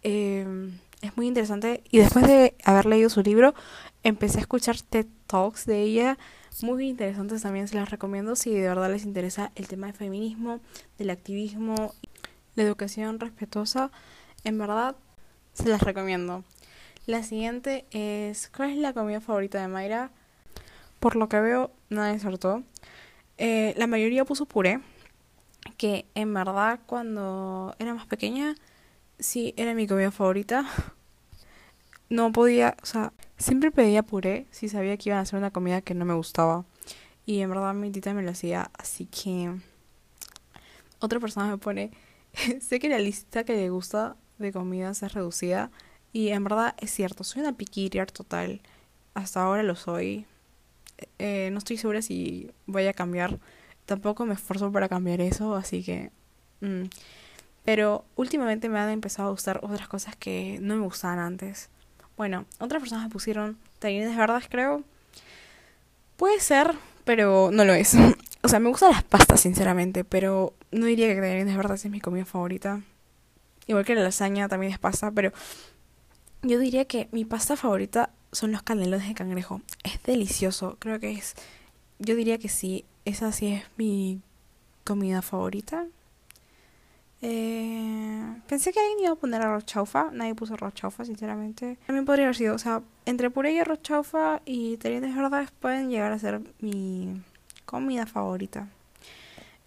Eh, 0.02 0.70
es 1.02 1.16
muy 1.16 1.26
interesante 1.26 1.82
y 1.90 1.98
después 1.98 2.26
de 2.26 2.54
haber 2.64 2.86
leído 2.86 3.10
su 3.10 3.22
libro 3.22 3.54
empecé 4.02 4.38
a 4.38 4.42
escuchar 4.42 4.80
TED 4.80 5.06
Talks 5.26 5.66
de 5.66 5.82
ella 5.82 6.18
muy 6.62 6.88
interesantes 6.88 7.42
también 7.42 7.68
se 7.68 7.76
las 7.76 7.90
recomiendo 7.90 8.36
si 8.36 8.52
de 8.52 8.68
verdad 8.68 8.90
les 8.90 9.04
interesa 9.04 9.52
el 9.54 9.68
tema 9.68 9.86
del 9.86 9.96
feminismo, 9.96 10.60
del 10.98 11.10
activismo, 11.10 11.94
la 12.54 12.62
educación 12.62 13.20
respetuosa, 13.20 13.90
en 14.44 14.58
verdad 14.58 14.96
se 15.54 15.68
las 15.68 15.82
recomiendo. 15.82 16.44
La 17.06 17.22
siguiente 17.22 17.86
es 17.92 18.50
¿cuál 18.54 18.70
es 18.70 18.78
la 18.78 18.92
comida 18.92 19.20
favorita 19.20 19.60
de 19.60 19.68
Mayra? 19.68 20.10
Por 20.98 21.16
lo 21.16 21.28
que 21.28 21.40
veo, 21.40 21.70
nadie 21.88 22.16
acertó. 22.16 22.62
Eh, 23.38 23.74
la 23.78 23.86
mayoría 23.86 24.24
puso 24.24 24.44
puré, 24.44 24.80
que 25.78 26.04
en 26.14 26.34
verdad 26.34 26.80
cuando 26.86 27.74
era 27.78 27.94
más 27.94 28.06
pequeña 28.06 28.54
sí 29.18 29.54
era 29.56 29.74
mi 29.74 29.86
comida 29.86 30.10
favorita. 30.10 30.66
No 32.12 32.32
podía, 32.32 32.76
o 32.82 32.86
sea, 32.86 33.12
siempre 33.40 33.72
pedía 33.72 34.02
puré 34.02 34.46
si 34.50 34.68
sabía 34.68 34.96
que 34.96 35.08
iban 35.08 35.18
a 35.18 35.22
hacer 35.22 35.38
una 35.38 35.50
comida 35.50 35.80
que 35.80 35.94
no 35.94 36.04
me 36.04 36.14
gustaba. 36.14 36.64
Y 37.26 37.40
en 37.40 37.50
verdad 37.50 37.74
mi 37.74 37.90
tita 37.90 38.14
me 38.14 38.22
lo 38.22 38.30
hacía, 38.30 38.70
así 38.78 39.06
que 39.06 39.52
otra 41.00 41.18
persona 41.18 41.48
me 41.48 41.58
pone, 41.58 41.90
sé 42.60 42.78
que 42.78 42.88
la 42.88 42.98
lista 42.98 43.44
que 43.44 43.54
le 43.54 43.70
gusta 43.70 44.16
de 44.38 44.52
comidas 44.52 45.02
es 45.02 45.12
reducida 45.12 45.70
y 46.12 46.28
en 46.28 46.44
verdad 46.44 46.74
es 46.78 46.90
cierto, 46.90 47.24
soy 47.24 47.42
una 47.42 47.52
picky 47.52 47.88
total. 47.90 48.60
Hasta 49.14 49.42
ahora 49.42 49.62
lo 49.62 49.76
soy. 49.76 50.26
Eh, 51.18 51.50
no 51.52 51.58
estoy 51.58 51.76
segura 51.76 52.02
si 52.02 52.50
voy 52.66 52.86
a 52.86 52.92
cambiar. 52.92 53.38
Tampoco 53.86 54.26
me 54.26 54.34
esfuerzo 54.34 54.70
para 54.72 54.88
cambiar 54.88 55.20
eso, 55.20 55.54
así 55.54 55.82
que... 55.82 56.10
Mm. 56.60 56.84
Pero 57.64 58.04
últimamente 58.16 58.68
me 58.68 58.78
han 58.78 58.90
empezado 58.90 59.28
a 59.28 59.32
gustar 59.32 59.60
otras 59.62 59.86
cosas 59.88 60.16
que 60.16 60.58
no 60.60 60.76
me 60.76 60.82
gustaban 60.82 61.18
antes. 61.18 61.68
Bueno, 62.20 62.44
otras 62.58 62.82
personas 62.82 63.04
me 63.04 63.10
pusieron 63.10 63.56
tallarines 63.78 64.14
verdes, 64.14 64.44
creo. 64.50 64.84
Puede 66.18 66.38
ser, 66.38 66.74
pero 67.04 67.48
no 67.50 67.64
lo 67.64 67.72
es. 67.72 67.94
o 68.42 68.48
sea, 68.48 68.58
me 68.58 68.68
gustan 68.68 68.90
las 68.90 69.02
pastas, 69.02 69.40
sinceramente, 69.40 70.04
pero 70.04 70.52
no 70.70 70.84
diría 70.84 71.08
que 71.08 71.14
tallarines 71.14 71.56
verdes 71.56 71.82
es 71.86 71.90
mi 71.90 71.98
comida 71.98 72.26
favorita. 72.26 72.82
Igual 73.68 73.86
que 73.86 73.94
la 73.94 74.02
lasaña 74.02 74.50
también 74.50 74.70
es 74.70 74.78
pasta, 74.78 75.10
pero 75.10 75.32
yo 76.42 76.58
diría 76.58 76.84
que 76.84 77.08
mi 77.10 77.24
pasta 77.24 77.56
favorita 77.56 78.10
son 78.32 78.52
los 78.52 78.62
canelones 78.62 79.08
de 79.08 79.14
cangrejo. 79.14 79.62
Es 79.82 80.02
delicioso, 80.02 80.76
creo 80.78 81.00
que 81.00 81.12
es... 81.12 81.36
Yo 82.00 82.16
diría 82.16 82.36
que 82.36 82.50
sí, 82.50 82.84
esa 83.06 83.32
sí 83.32 83.54
es 83.54 83.62
mi 83.78 84.20
comida 84.84 85.22
favorita. 85.22 85.86
Eh, 87.22 88.40
pensé 88.48 88.72
que 88.72 88.80
alguien 88.80 89.00
iba 89.00 89.12
a 89.12 89.16
poner 89.16 89.42
arroz 89.42 89.66
chaufa. 89.66 90.10
Nadie 90.12 90.34
puso 90.34 90.54
arroz 90.54 90.74
chaufa, 90.74 91.04
sinceramente. 91.04 91.78
También 91.86 92.04
podría 92.04 92.26
haber 92.26 92.36
sido, 92.36 92.54
o 92.54 92.58
sea, 92.58 92.82
entre 93.06 93.30
puré 93.30 93.52
y 93.52 93.58
arroz 93.58 93.82
chaufa 93.82 94.40
y 94.44 94.76
tallarines 94.78 95.14
verdes 95.14 95.50
pueden 95.52 95.90
llegar 95.90 96.12
a 96.12 96.18
ser 96.18 96.40
mi 96.60 97.22
comida 97.66 98.06
favorita. 98.06 98.68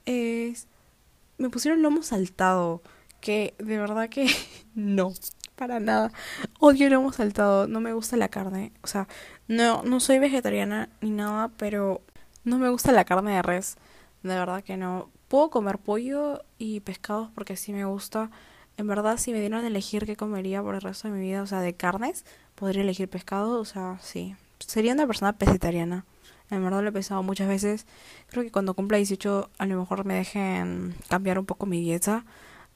me 0.06 1.50
pusieron 1.50 1.82
lomo 1.82 2.04
saltado, 2.04 2.82
que 3.22 3.54
de 3.58 3.78
verdad 3.78 4.10
que 4.10 4.28
no, 4.76 5.14
para 5.56 5.80
nada. 5.80 6.12
Odio 6.60 6.88
el 6.88 6.94
lomo 6.94 7.12
saltado, 7.14 7.68
no 7.68 7.82
me 7.82 7.94
gusta 7.94 8.18
la 8.18 8.30
carne. 8.30 8.72
O 8.84 8.88
sea, 8.88 9.08
no, 9.48 9.84
no 9.84 10.00
soy 10.00 10.20
vegetariana 10.20 10.90
ni 11.02 11.12
nada, 11.12 11.50
pero 11.58 12.02
no 12.44 12.58
me 12.58 12.70
gusta 12.70 12.92
la 12.92 13.06
carne 13.06 13.36
de 13.36 13.42
res. 13.42 13.78
De 14.24 14.36
verdad 14.36 14.64
que 14.64 14.78
no 14.78 15.10
puedo 15.34 15.50
comer 15.50 15.80
pollo 15.80 16.44
y 16.60 16.82
pescados 16.82 17.32
porque 17.34 17.58
sí 17.58 17.74
me 17.74 17.86
gusta. 17.86 18.30
En 18.78 18.86
verdad, 18.86 19.18
si 19.18 19.32
me 19.32 19.40
dieran 19.40 19.64
a 19.64 19.68
elegir 19.68 20.06
qué 20.06 20.16
comería 20.16 20.62
por 20.62 20.76
el 20.76 20.82
resto 20.82 21.08
de 21.08 21.16
mi 21.16 21.22
vida, 21.22 21.42
o 21.42 21.48
sea, 21.48 21.60
de 21.62 21.74
carnes, 21.74 22.24
podría 22.54 22.84
elegir 22.84 23.10
pescado, 23.10 23.60
o 23.60 23.66
sea, 23.66 23.98
sí. 24.00 24.36
Sería 24.60 24.94
una 24.94 25.08
persona 25.08 25.34
pescetariana. 25.34 26.06
En 26.52 26.64
verdad 26.64 26.84
lo 26.84 26.90
he 26.90 26.92
pensado 26.92 27.24
muchas 27.24 27.48
veces. 27.48 27.88
Creo 28.28 28.44
que 28.44 28.52
cuando 28.52 28.76
cumpla 28.76 28.98
18 28.98 29.50
a 29.58 29.66
lo 29.66 29.80
mejor 29.80 30.06
me 30.06 30.14
dejen 30.14 30.94
cambiar 31.10 31.40
un 31.40 31.48
poco 31.48 31.66
mi 31.66 31.82
dieta 31.82 32.26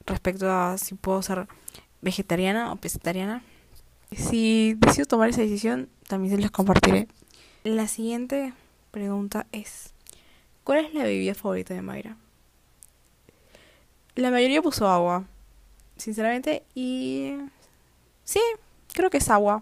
respecto 0.08 0.52
a 0.52 0.80
si 0.80 0.96
puedo 0.96 1.22
ser 1.22 1.48
vegetariana 2.02 2.72
o 2.72 2.78
pescetariana. 2.78 3.44
Si 4.14 4.74
decido 4.80 5.06
tomar 5.06 5.30
esa 5.30 5.42
decisión, 5.42 5.90
también 6.08 6.36
se 6.36 6.42
las 6.42 6.50
compartiré. 6.50 7.08
La 7.64 7.88
siguiente 7.88 8.56
pregunta 8.90 9.46
es, 9.52 9.94
¿cuál 10.64 10.86
es 10.86 10.96
la 10.96 11.04
bebida 11.04 11.36
favorita 11.36 11.76
de 11.76 11.84
Mayra? 11.84 12.18
La 14.18 14.32
mayoría 14.32 14.64
puso 14.64 14.90
agua, 14.90 15.26
sinceramente, 15.96 16.64
y 16.74 17.36
sí, 18.24 18.42
creo 18.94 19.12
que 19.12 19.20
es 19.20 19.30
agua. 19.30 19.62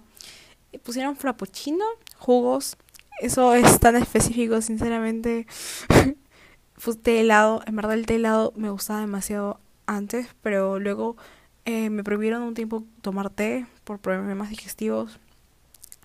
Pusieron 0.81 1.17
frappuccino, 1.17 1.83
jugos, 2.17 2.77
eso 3.19 3.53
es 3.53 3.81
tan 3.81 3.97
específico, 3.97 4.61
sinceramente. 4.61 5.45
Fue 6.77 6.95
té 6.95 7.19
helado, 7.19 7.63
en 7.65 7.75
verdad 7.75 7.95
el 7.95 8.05
té 8.05 8.15
helado 8.15 8.53
me 8.55 8.69
gustaba 8.69 9.01
demasiado 9.01 9.59
antes, 9.87 10.27
pero 10.41 10.79
luego 10.79 11.17
eh, 11.65 11.89
me 11.89 12.05
prohibieron 12.05 12.41
un 12.41 12.53
tiempo 12.53 12.85
tomar 13.01 13.29
té 13.29 13.65
por 13.83 13.99
problemas 13.99 14.49
digestivos. 14.49 15.19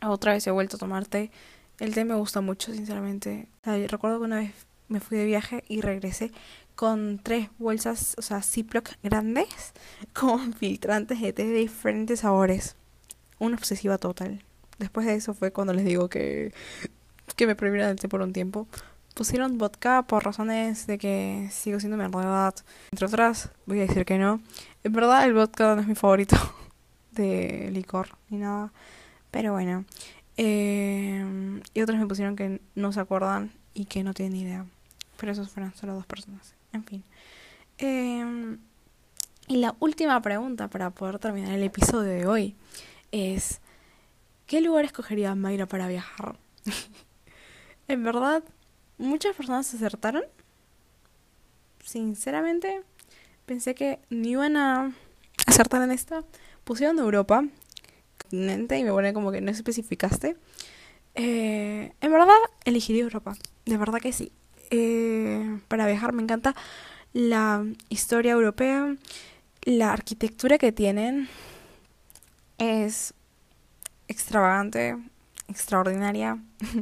Otra 0.02 0.32
vez 0.32 0.44
he 0.48 0.50
vuelto 0.50 0.74
a 0.74 0.80
tomar 0.80 1.06
té. 1.06 1.30
El 1.78 1.94
té 1.94 2.04
me 2.04 2.16
gusta 2.16 2.40
mucho, 2.40 2.74
sinceramente. 2.74 3.46
recuerdo 3.62 4.18
que 4.18 4.24
una 4.24 4.40
vez 4.40 4.54
me 4.88 4.98
fui 4.98 5.18
de 5.18 5.24
viaje 5.24 5.62
y 5.68 5.82
regresé 5.82 6.32
con 6.80 7.18
tres 7.22 7.50
bolsas, 7.58 8.14
o 8.16 8.22
sea, 8.22 8.40
Ziploc 8.40 8.88
grandes, 9.02 9.74
con 10.18 10.54
filtrantes 10.54 11.20
de 11.20 11.34
té 11.34 11.44
de 11.44 11.52
diferentes 11.52 12.20
sabores. 12.20 12.74
Una 13.38 13.56
obsesiva 13.56 13.98
total. 13.98 14.42
Después 14.78 15.04
de 15.04 15.14
eso 15.14 15.34
fue 15.34 15.52
cuando 15.52 15.74
les 15.74 15.84
digo 15.84 16.08
que, 16.08 16.54
que 17.36 17.46
me 17.46 17.54
prohibieron 17.54 17.90
el 17.90 17.96
té 17.96 18.08
por 18.08 18.22
un 18.22 18.32
tiempo. 18.32 18.66
Pusieron 19.12 19.58
vodka 19.58 20.04
por 20.04 20.24
razones 20.24 20.86
de 20.86 20.96
que 20.96 21.50
sigo 21.52 21.80
siendo 21.80 21.98
menor 21.98 22.22
de 22.22 22.26
edad. 22.26 22.54
Entre 22.92 23.06
otras, 23.06 23.50
voy 23.66 23.80
a 23.80 23.82
decir 23.82 24.06
que 24.06 24.16
no. 24.16 24.40
En 24.82 24.92
verdad, 24.94 25.26
el 25.26 25.34
vodka 25.34 25.74
no 25.74 25.82
es 25.82 25.86
mi 25.86 25.94
favorito 25.94 26.36
de 27.10 27.68
licor 27.72 28.16
ni 28.30 28.38
nada. 28.38 28.72
Pero 29.30 29.52
bueno. 29.52 29.84
Eh, 30.38 31.60
y 31.74 31.82
otras 31.82 32.00
me 32.00 32.06
pusieron 32.06 32.36
que 32.36 32.62
no 32.74 32.90
se 32.90 33.00
acuerdan 33.00 33.52
y 33.74 33.84
que 33.84 34.02
no 34.02 34.14
tienen 34.14 34.36
idea. 34.36 34.64
Pero 35.18 35.32
esos 35.32 35.50
fueron 35.50 35.74
solo 35.74 35.92
dos 35.92 36.06
personas. 36.06 36.54
En 36.72 36.84
fin. 36.84 37.04
Em, 37.78 38.58
y 39.48 39.56
la 39.56 39.74
última 39.80 40.20
pregunta 40.22 40.68
para 40.68 40.90
poder 40.90 41.18
terminar 41.18 41.52
el 41.52 41.62
episodio 41.62 42.10
de 42.10 42.26
hoy 42.26 42.56
es, 43.10 43.60
¿qué 44.46 44.60
lugar 44.60 44.84
escogería 44.84 45.34
Mayra 45.34 45.66
para 45.66 45.88
viajar? 45.88 46.38
en 47.88 48.04
verdad, 48.04 48.44
muchas 48.98 49.34
personas 49.34 49.72
acertaron. 49.74 50.22
Sinceramente, 51.84 52.82
pensé 53.46 53.74
que 53.74 53.98
no 54.10 54.28
iban 54.28 54.56
a 54.56 54.92
acertar 55.46 55.82
en 55.82 55.90
esta. 55.90 56.22
Pusieron 56.62 56.98
Europa, 56.98 57.44
continente, 58.22 58.78
y 58.78 58.84
me 58.84 58.92
pone 58.92 59.12
como 59.12 59.32
que 59.32 59.40
no 59.40 59.50
especificaste. 59.50 60.36
Eh, 61.14 61.92
en 62.00 62.12
verdad, 62.12 62.36
elegiría 62.64 63.02
Europa. 63.02 63.34
De 63.64 63.76
verdad 63.76 63.98
que 63.98 64.12
sí. 64.12 64.32
Para 65.68 65.86
viajar. 65.86 66.12
Me 66.12 66.22
encanta 66.22 66.54
la 67.12 67.64
historia 67.88 68.32
europea, 68.32 68.94
la 69.62 69.92
arquitectura 69.92 70.58
que 70.58 70.72
tienen 70.72 71.28
es 72.58 73.14
extravagante, 74.08 74.96
extraordinaria. 75.48 76.38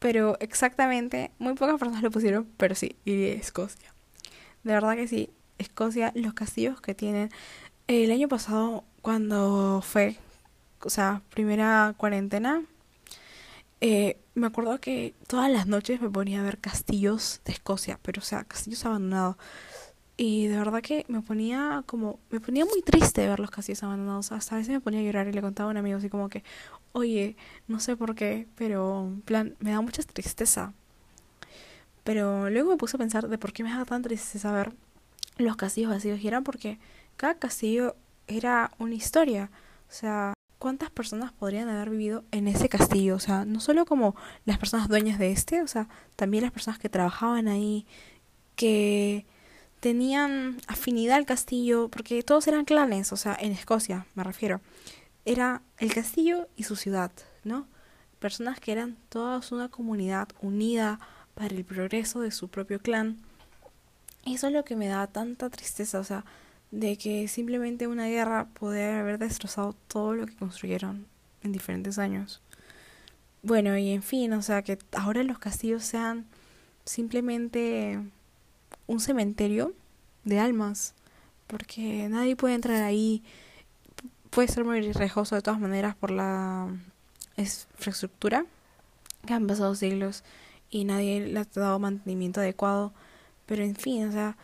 pero 0.00 0.36
exactamente, 0.40 1.30
muy 1.38 1.54
pocas 1.54 1.78
personas 1.78 2.02
lo 2.02 2.10
pusieron, 2.10 2.48
pero 2.56 2.74
sí, 2.74 2.96
iría 3.04 3.32
a 3.32 3.36
Escocia. 3.36 3.94
De 4.64 4.72
verdad 4.72 4.96
que 4.96 5.06
sí, 5.06 5.30
Escocia, 5.58 6.12
los 6.14 6.34
castillos 6.34 6.80
que 6.80 6.94
tienen. 6.94 7.30
El 7.86 8.10
año 8.10 8.28
pasado, 8.28 8.84
cuando 9.02 9.82
fue, 9.82 10.16
o 10.82 10.90
sea, 10.90 11.22
primera 11.30 11.94
cuarentena, 11.96 12.62
eh, 13.80 14.18
me 14.34 14.46
acuerdo 14.46 14.78
que 14.80 15.14
todas 15.26 15.50
las 15.50 15.66
noches 15.66 16.00
me 16.00 16.10
ponía 16.10 16.40
a 16.40 16.42
ver 16.42 16.58
castillos 16.58 17.40
de 17.44 17.52
Escocia, 17.52 17.98
pero 18.02 18.20
o 18.20 18.24
sea, 18.24 18.44
castillos 18.44 18.84
abandonados. 18.84 19.36
Y 20.16 20.48
de 20.48 20.58
verdad 20.58 20.82
que 20.82 21.06
me 21.08 21.22
ponía 21.22 21.82
como, 21.86 22.20
me 22.30 22.40
ponía 22.40 22.66
muy 22.66 22.82
triste 22.82 23.26
ver 23.26 23.40
los 23.40 23.50
castillos 23.50 23.82
abandonados. 23.82 24.32
Hasta 24.32 24.54
a 24.54 24.58
veces 24.58 24.72
me 24.74 24.80
ponía 24.80 25.00
a 25.00 25.02
llorar 25.02 25.28
y 25.28 25.32
le 25.32 25.40
contaba 25.40 25.70
a 25.70 25.72
un 25.72 25.78
amigo 25.78 25.96
así 25.98 26.10
como 26.10 26.28
que, 26.28 26.44
oye, 26.92 27.36
no 27.68 27.80
sé 27.80 27.96
por 27.96 28.14
qué, 28.14 28.46
pero 28.54 29.04
en 29.06 29.22
plan, 29.22 29.56
me 29.60 29.70
da 29.72 29.80
mucha 29.80 30.02
tristeza. 30.02 30.74
Pero 32.04 32.50
luego 32.50 32.70
me 32.70 32.76
puse 32.76 32.96
a 32.96 32.98
pensar 32.98 33.28
de 33.28 33.38
por 33.38 33.52
qué 33.52 33.62
me 33.64 33.70
da 33.70 33.84
tan 33.86 34.02
tristeza 34.02 34.52
ver 34.52 34.74
los 35.38 35.56
castillos 35.56 35.90
vacíos. 35.90 36.20
Y 36.20 36.28
era 36.28 36.42
porque 36.42 36.78
cada 37.16 37.36
castillo 37.36 37.96
era 38.26 38.72
una 38.78 38.94
historia. 38.94 39.50
O 39.88 39.92
sea, 39.92 40.34
¿cuántas 40.60 40.90
personas 40.90 41.32
podrían 41.32 41.70
haber 41.70 41.88
vivido 41.88 42.22
en 42.30 42.46
ese 42.46 42.68
castillo? 42.68 43.16
O 43.16 43.18
sea, 43.18 43.44
no 43.46 43.60
solo 43.60 43.86
como 43.86 44.14
las 44.44 44.58
personas 44.58 44.88
dueñas 44.88 45.18
de 45.18 45.32
este, 45.32 45.62
o 45.62 45.66
sea, 45.66 45.88
también 46.14 46.44
las 46.44 46.52
personas 46.52 46.78
que 46.78 46.90
trabajaban 46.90 47.48
ahí, 47.48 47.86
que 48.56 49.24
tenían 49.80 50.58
afinidad 50.68 51.16
al 51.16 51.24
castillo, 51.24 51.88
porque 51.88 52.22
todos 52.22 52.46
eran 52.46 52.66
clanes, 52.66 53.10
o 53.12 53.16
sea, 53.16 53.36
en 53.40 53.52
Escocia 53.52 54.06
me 54.14 54.22
refiero. 54.22 54.60
Era 55.24 55.62
el 55.78 55.94
castillo 55.94 56.46
y 56.56 56.64
su 56.64 56.76
ciudad, 56.76 57.10
¿no? 57.42 57.66
Personas 58.18 58.60
que 58.60 58.72
eran 58.72 58.98
todas 59.08 59.52
una 59.52 59.70
comunidad 59.70 60.28
unida 60.42 61.00
para 61.34 61.54
el 61.54 61.64
progreso 61.64 62.20
de 62.20 62.32
su 62.32 62.48
propio 62.48 62.80
clan. 62.80 63.16
Eso 64.26 64.48
es 64.48 64.52
lo 64.52 64.64
que 64.64 64.76
me 64.76 64.88
da 64.88 65.06
tanta 65.06 65.48
tristeza, 65.48 65.98
o 65.98 66.04
sea, 66.04 66.26
de 66.70 66.96
que 66.96 67.28
simplemente 67.28 67.86
una 67.86 68.06
guerra 68.06 68.46
puede 68.54 68.92
haber 68.92 69.18
destrozado 69.18 69.74
todo 69.88 70.14
lo 70.14 70.26
que 70.26 70.36
construyeron 70.36 71.06
en 71.42 71.52
diferentes 71.52 71.98
años. 71.98 72.40
Bueno, 73.42 73.76
y 73.78 73.90
en 73.90 74.02
fin, 74.02 74.32
o 74.34 74.42
sea, 74.42 74.62
que 74.62 74.78
ahora 74.92 75.22
los 75.22 75.38
castillos 75.38 75.82
sean 75.84 76.26
simplemente 76.84 77.98
un 78.86 79.00
cementerio 79.00 79.72
de 80.24 80.38
almas, 80.38 80.94
porque 81.46 82.08
nadie 82.08 82.36
puede 82.36 82.54
entrar 82.54 82.82
ahí, 82.82 83.22
puede 84.30 84.48
ser 84.48 84.64
muy 84.64 84.80
riesgoso 84.92 85.34
de 85.34 85.42
todas 85.42 85.60
maneras 85.60 85.96
por 85.96 86.10
la 86.10 86.68
infraestructura 87.36 88.44
que 89.26 89.32
han 89.32 89.46
pasado 89.46 89.74
siglos 89.74 90.22
y 90.70 90.84
nadie 90.84 91.20
le 91.20 91.40
ha 91.40 91.44
dado 91.44 91.78
mantenimiento 91.78 92.40
adecuado, 92.40 92.92
pero 93.46 93.64
en 93.64 93.74
fin, 93.74 94.08
o 94.08 94.12
sea, 94.12 94.36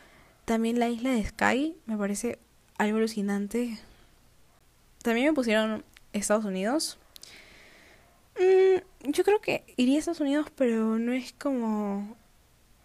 también 0.46 0.78
la 0.78 0.88
isla 0.88 1.10
de 1.10 1.24
Sky 1.24 1.76
me 1.86 1.98
parece 1.98 2.38
algo 2.78 2.98
alucinante. 2.98 3.78
También 5.02 5.26
me 5.26 5.32
pusieron 5.34 5.84
Estados 6.12 6.44
Unidos. 6.44 6.98
Mm, 8.38 9.10
yo 9.10 9.24
creo 9.24 9.40
que 9.40 9.64
iría 9.76 9.96
a 9.96 9.98
Estados 9.98 10.20
Unidos, 10.20 10.46
pero 10.56 10.98
no 10.98 11.12
es 11.12 11.32
como 11.32 12.16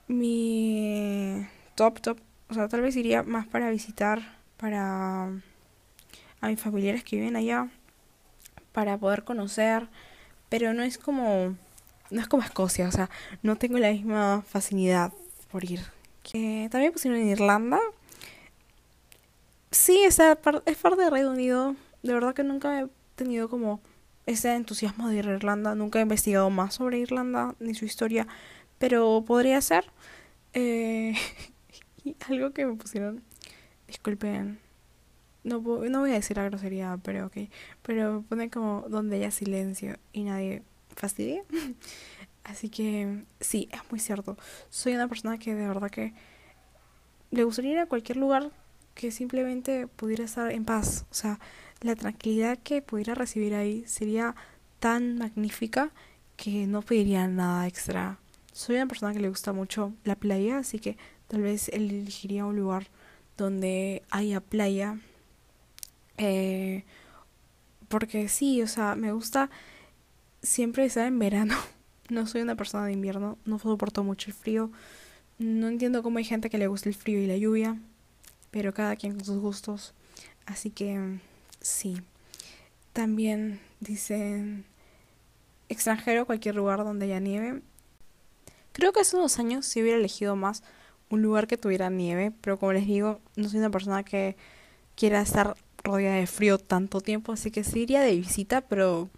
mi 0.08 1.48
top, 1.76 2.02
top. 2.02 2.20
O 2.50 2.54
sea, 2.54 2.68
tal 2.68 2.82
vez 2.82 2.96
iría 2.96 3.24
más 3.24 3.48
para 3.48 3.70
visitar 3.70 4.38
para 4.58 5.30
a 6.42 6.48
mis 6.48 6.60
familiares 6.60 7.04
que 7.04 7.18
viven 7.18 7.36
allá, 7.36 7.70
para 8.72 8.98
poder 8.98 9.24
conocer, 9.24 9.88
pero 10.50 10.74
no 10.74 10.82
es 10.82 10.98
como 10.98 11.56
no 12.10 12.22
es 12.22 12.28
como 12.28 12.44
Escocia, 12.44 12.88
o 12.88 12.92
sea, 12.92 13.10
no 13.44 13.56
tengo 13.56 13.78
la 13.78 13.92
misma 13.92 14.44
facilidad 14.48 15.14
por 15.52 15.64
ir 15.64 15.82
que 16.24 16.68
también 16.72 16.92
pusieron 16.92 17.20
en 17.20 17.30
Irlanda. 17.30 17.80
Sí, 19.72 20.04
es 20.04 20.18
parte 20.42 21.02
de 21.02 21.10
Reino 21.10 21.32
Unido. 21.32 21.76
De 22.04 22.14
verdad 22.14 22.34
que 22.34 22.44
nunca 22.44 22.82
he 22.82 22.88
tenido 23.16 23.50
como 23.50 23.80
ese 24.26 24.54
entusiasmo 24.56 25.10
de 25.10 25.18
ir 25.18 25.28
a 25.28 25.34
Irlanda. 25.34 25.76
Nunca 25.76 26.00
he 26.00 26.04
investigado 26.04 26.50
más 26.50 26.76
sobre 26.76 27.00
Irlanda 27.00 27.56
ni 27.60 27.74
su 27.74 27.86
historia. 27.86 28.28
Pero 28.78 29.24
podría 29.26 29.62
ser. 29.62 29.86
Eh, 30.54 31.16
algo 32.28 32.52
que 32.52 32.66
me 32.66 32.76
pusieron. 32.76 33.24
Disculpen. 33.88 34.60
No, 35.44 35.60
no 35.60 36.00
voy 36.00 36.12
a 36.12 36.16
decir 36.16 36.38
la 36.38 36.46
grosería, 36.46 37.00
pero 37.04 37.28
ok. 37.28 37.38
Pero 37.82 38.24
pone 38.30 38.50
como 38.50 38.86
donde 38.90 39.18
haya 39.18 39.32
silencio 39.32 39.98
y 40.14 40.24
nadie 40.24 40.64
fastidie. 40.96 41.44
Así 42.52 42.68
que 42.68 43.24
sí, 43.40 43.70
es 43.72 43.80
muy 43.90 44.00
cierto. 44.00 44.38
Soy 44.70 44.94
una 44.94 45.08
persona 45.08 45.38
que 45.38 45.56
de 45.56 45.66
verdad 45.66 45.90
que 45.90 46.14
le 47.30 47.46
gustaría 47.46 47.72
ir 47.72 47.80
a 47.80 47.86
cualquier 47.86 48.18
lugar 48.18 48.52
que 48.94 49.10
simplemente 49.10 49.88
pudiera 49.88 50.26
estar 50.26 50.52
en 50.52 50.66
paz. 50.66 51.06
O 51.10 51.14
sea, 51.14 51.40
la 51.80 51.96
tranquilidad 51.96 52.58
que 52.58 52.82
pudiera 52.82 53.16
recibir 53.16 53.56
ahí 53.56 53.86
sería 53.88 54.36
tan 54.80 55.18
magnífica 55.18 55.92
que 56.36 56.68
no 56.68 56.82
pediría 56.82 57.26
nada 57.30 57.68
extra. 57.68 58.20
Soy 58.52 58.76
una 58.76 58.88
persona 58.88 59.14
que 59.14 59.22
le 59.22 59.30
gusta 59.30 59.54
mucho 59.54 59.94
la 60.04 60.18
playa, 60.18 60.58
así 60.58 60.78
que 60.80 60.98
tal 61.30 61.44
vez 61.44 61.70
elegiría 61.70 62.46
un 62.46 62.58
lugar 62.58 62.88
donde 63.38 64.04
haya 64.10 64.42
playa. 64.42 65.00
Eh, 66.18 66.84
porque 67.88 68.28
sí, 68.28 68.62
o 68.62 68.68
sea, 68.68 68.96
me 68.96 69.14
gusta 69.14 69.50
siempre 70.42 70.84
estar 70.84 71.08
en 71.08 71.18
verano. 71.18 71.56
No 72.12 72.28
soy 72.28 72.42
una 72.42 72.56
persona 72.56 72.86
de 72.86 72.92
invierno, 72.92 73.38
no 73.46 73.58
soporto 73.58 74.04
mucho 74.04 74.30
el 74.30 74.34
frío. 74.34 74.70
No 75.40 75.70
entiendo 75.70 76.04
cómo 76.04 76.18
hay 76.18 76.26
gente 76.26 76.50
que 76.50 76.58
le 76.58 76.68
gusta 76.68 76.90
el 76.90 76.96
frío 76.96 77.22
y 77.22 77.26
la 77.26 77.38
lluvia, 77.38 77.80
pero 78.52 78.74
cada 78.74 78.98
quien 78.98 79.16
con 79.16 79.24
sus 79.24 79.38
gustos. 79.38 79.94
Así 80.46 80.72
que 80.72 81.20
sí. 81.62 82.02
También 82.92 83.62
dicen 83.80 84.66
extranjero, 85.70 86.26
cualquier 86.26 86.56
lugar 86.56 86.80
donde 86.84 87.06
haya 87.06 87.22
nieve. 87.22 87.62
Creo 88.74 88.92
que 88.92 89.00
hace 89.00 89.16
unos 89.16 89.40
años 89.40 89.66
sí 89.66 89.82
hubiera 89.82 89.98
elegido 89.98 90.36
más 90.36 90.64
un 91.10 91.22
lugar 91.22 91.48
que 91.48 91.56
tuviera 91.56 91.90
nieve, 91.90 92.34
pero 92.42 92.60
como 92.60 92.74
les 92.74 92.88
digo, 92.88 93.22
no 93.38 93.48
soy 93.48 93.60
una 93.60 93.70
persona 93.70 94.04
que 94.04 94.36
quiera 94.98 95.22
estar 95.22 95.56
rodeada 95.82 96.18
de 96.18 96.28
frío 96.28 96.58
tanto 96.58 97.00
tiempo, 97.00 97.32
así 97.32 97.52
que 97.52 97.64
sí 97.64 97.80
iría 97.80 98.02
de 98.02 98.18
visita, 98.18 98.60
pero 98.60 99.10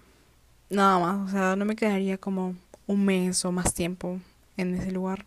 nada 0.69 0.99
más, 0.99 1.27
o 1.27 1.31
sea, 1.31 1.55
no 1.55 1.65
me 1.65 1.75
quedaría 1.75 2.19
como 2.19 2.55
un 2.88 3.05
mes 3.05 3.45
o 3.45 3.51
más 3.51 3.73
tiempo 3.73 4.19
en 4.57 4.75
ese 4.75 4.91
lugar. 4.91 5.25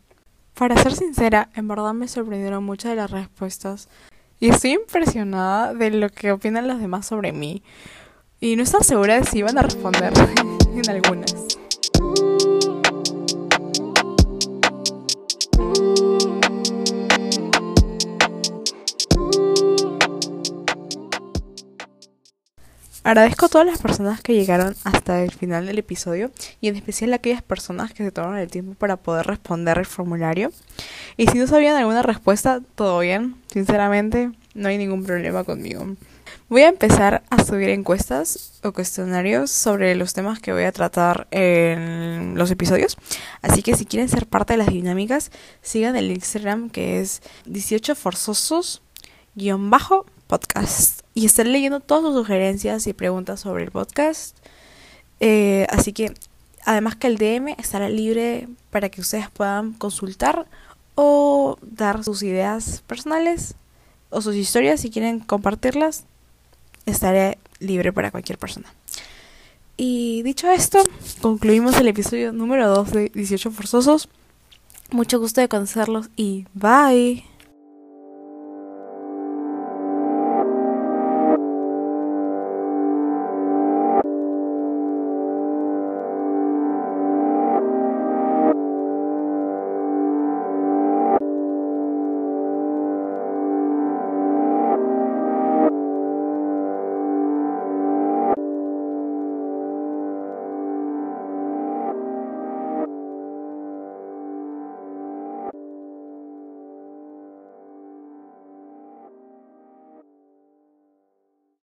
Para 0.54 0.80
ser 0.82 0.94
sincera, 0.94 1.50
en 1.54 1.68
verdad 1.68 1.92
me 1.92 2.08
sorprendieron 2.08 2.64
muchas 2.64 2.92
de 2.92 2.96
las 2.96 3.10
respuestas 3.10 3.88
y 4.40 4.48
estoy 4.48 4.72
impresionada 4.72 5.74
de 5.74 5.90
lo 5.90 6.08
que 6.08 6.32
opinan 6.32 6.68
los 6.68 6.80
demás 6.80 7.06
sobre 7.06 7.32
mí. 7.32 7.62
Y 8.40 8.56
no 8.56 8.62
estaba 8.62 8.84
segura 8.84 9.18
de 9.18 9.24
si 9.24 9.38
iban 9.38 9.58
a 9.58 9.62
responder 9.62 10.12
en 10.74 10.90
algunas. 10.90 11.55
Agradezco 23.06 23.46
a 23.46 23.48
todas 23.48 23.66
las 23.68 23.78
personas 23.78 24.20
que 24.20 24.34
llegaron 24.34 24.74
hasta 24.82 25.22
el 25.22 25.30
final 25.30 25.64
del 25.64 25.78
episodio 25.78 26.32
y 26.60 26.66
en 26.66 26.74
especial 26.74 27.12
a 27.12 27.16
aquellas 27.16 27.40
personas 27.40 27.94
que 27.94 28.02
se 28.02 28.10
tomaron 28.10 28.36
el 28.36 28.50
tiempo 28.50 28.74
para 28.74 28.96
poder 28.96 29.28
responder 29.28 29.78
el 29.78 29.86
formulario. 29.86 30.50
Y 31.16 31.28
si 31.28 31.38
no 31.38 31.46
sabían 31.46 31.76
alguna 31.76 32.02
respuesta, 32.02 32.60
todo 32.74 32.98
bien. 32.98 33.36
Sinceramente, 33.46 34.32
no 34.54 34.68
hay 34.68 34.76
ningún 34.76 35.04
problema 35.04 35.44
conmigo. 35.44 35.94
Voy 36.48 36.62
a 36.62 36.68
empezar 36.68 37.22
a 37.30 37.44
subir 37.44 37.68
encuestas 37.68 38.58
o 38.64 38.72
cuestionarios 38.72 39.52
sobre 39.52 39.94
los 39.94 40.12
temas 40.12 40.40
que 40.40 40.52
voy 40.52 40.64
a 40.64 40.72
tratar 40.72 41.28
en 41.30 42.36
los 42.36 42.50
episodios. 42.50 42.96
Así 43.40 43.62
que 43.62 43.76
si 43.76 43.86
quieren 43.86 44.08
ser 44.08 44.26
parte 44.26 44.54
de 44.54 44.56
las 44.56 44.66
dinámicas, 44.66 45.30
sigan 45.62 45.94
el 45.94 46.10
Instagram 46.10 46.70
que 46.70 47.00
es 47.00 47.22
18 47.44 47.94
forzosos-podcast 50.26 51.00
y 51.14 51.26
estaré 51.26 51.50
leyendo 51.50 51.80
todas 51.80 52.04
sus 52.04 52.14
sugerencias 52.14 52.86
y 52.86 52.92
preguntas 52.92 53.40
sobre 53.40 53.64
el 53.64 53.70
podcast. 53.70 54.36
Eh, 55.20 55.66
así 55.70 55.92
que 55.92 56.12
además 56.64 56.96
que 56.96 57.06
el 57.06 57.16
DM 57.16 57.54
estará 57.58 57.88
libre 57.88 58.48
para 58.70 58.88
que 58.88 59.00
ustedes 59.00 59.30
puedan 59.30 59.72
consultar 59.72 60.46
o 60.94 61.58
dar 61.62 62.04
sus 62.04 62.22
ideas 62.22 62.82
personales 62.86 63.54
o 64.10 64.20
sus 64.20 64.34
historias 64.34 64.80
si 64.80 64.90
quieren 64.90 65.20
compartirlas. 65.20 66.04
Estaré 66.84 67.38
libre 67.58 67.92
para 67.92 68.10
cualquier 68.10 68.38
persona. 68.38 68.72
Y 69.76 70.22
dicho 70.22 70.48
esto, 70.50 70.82
concluimos 71.20 71.76
el 71.78 71.88
episodio 71.88 72.32
número 72.32 72.68
2 72.68 72.92
de 72.92 73.10
18 73.14 73.50
Forzosos. 73.50 74.08
Mucho 74.90 75.18
gusto 75.18 75.40
de 75.40 75.48
conocerlos 75.48 76.08
y 76.16 76.46
bye. 76.54 77.24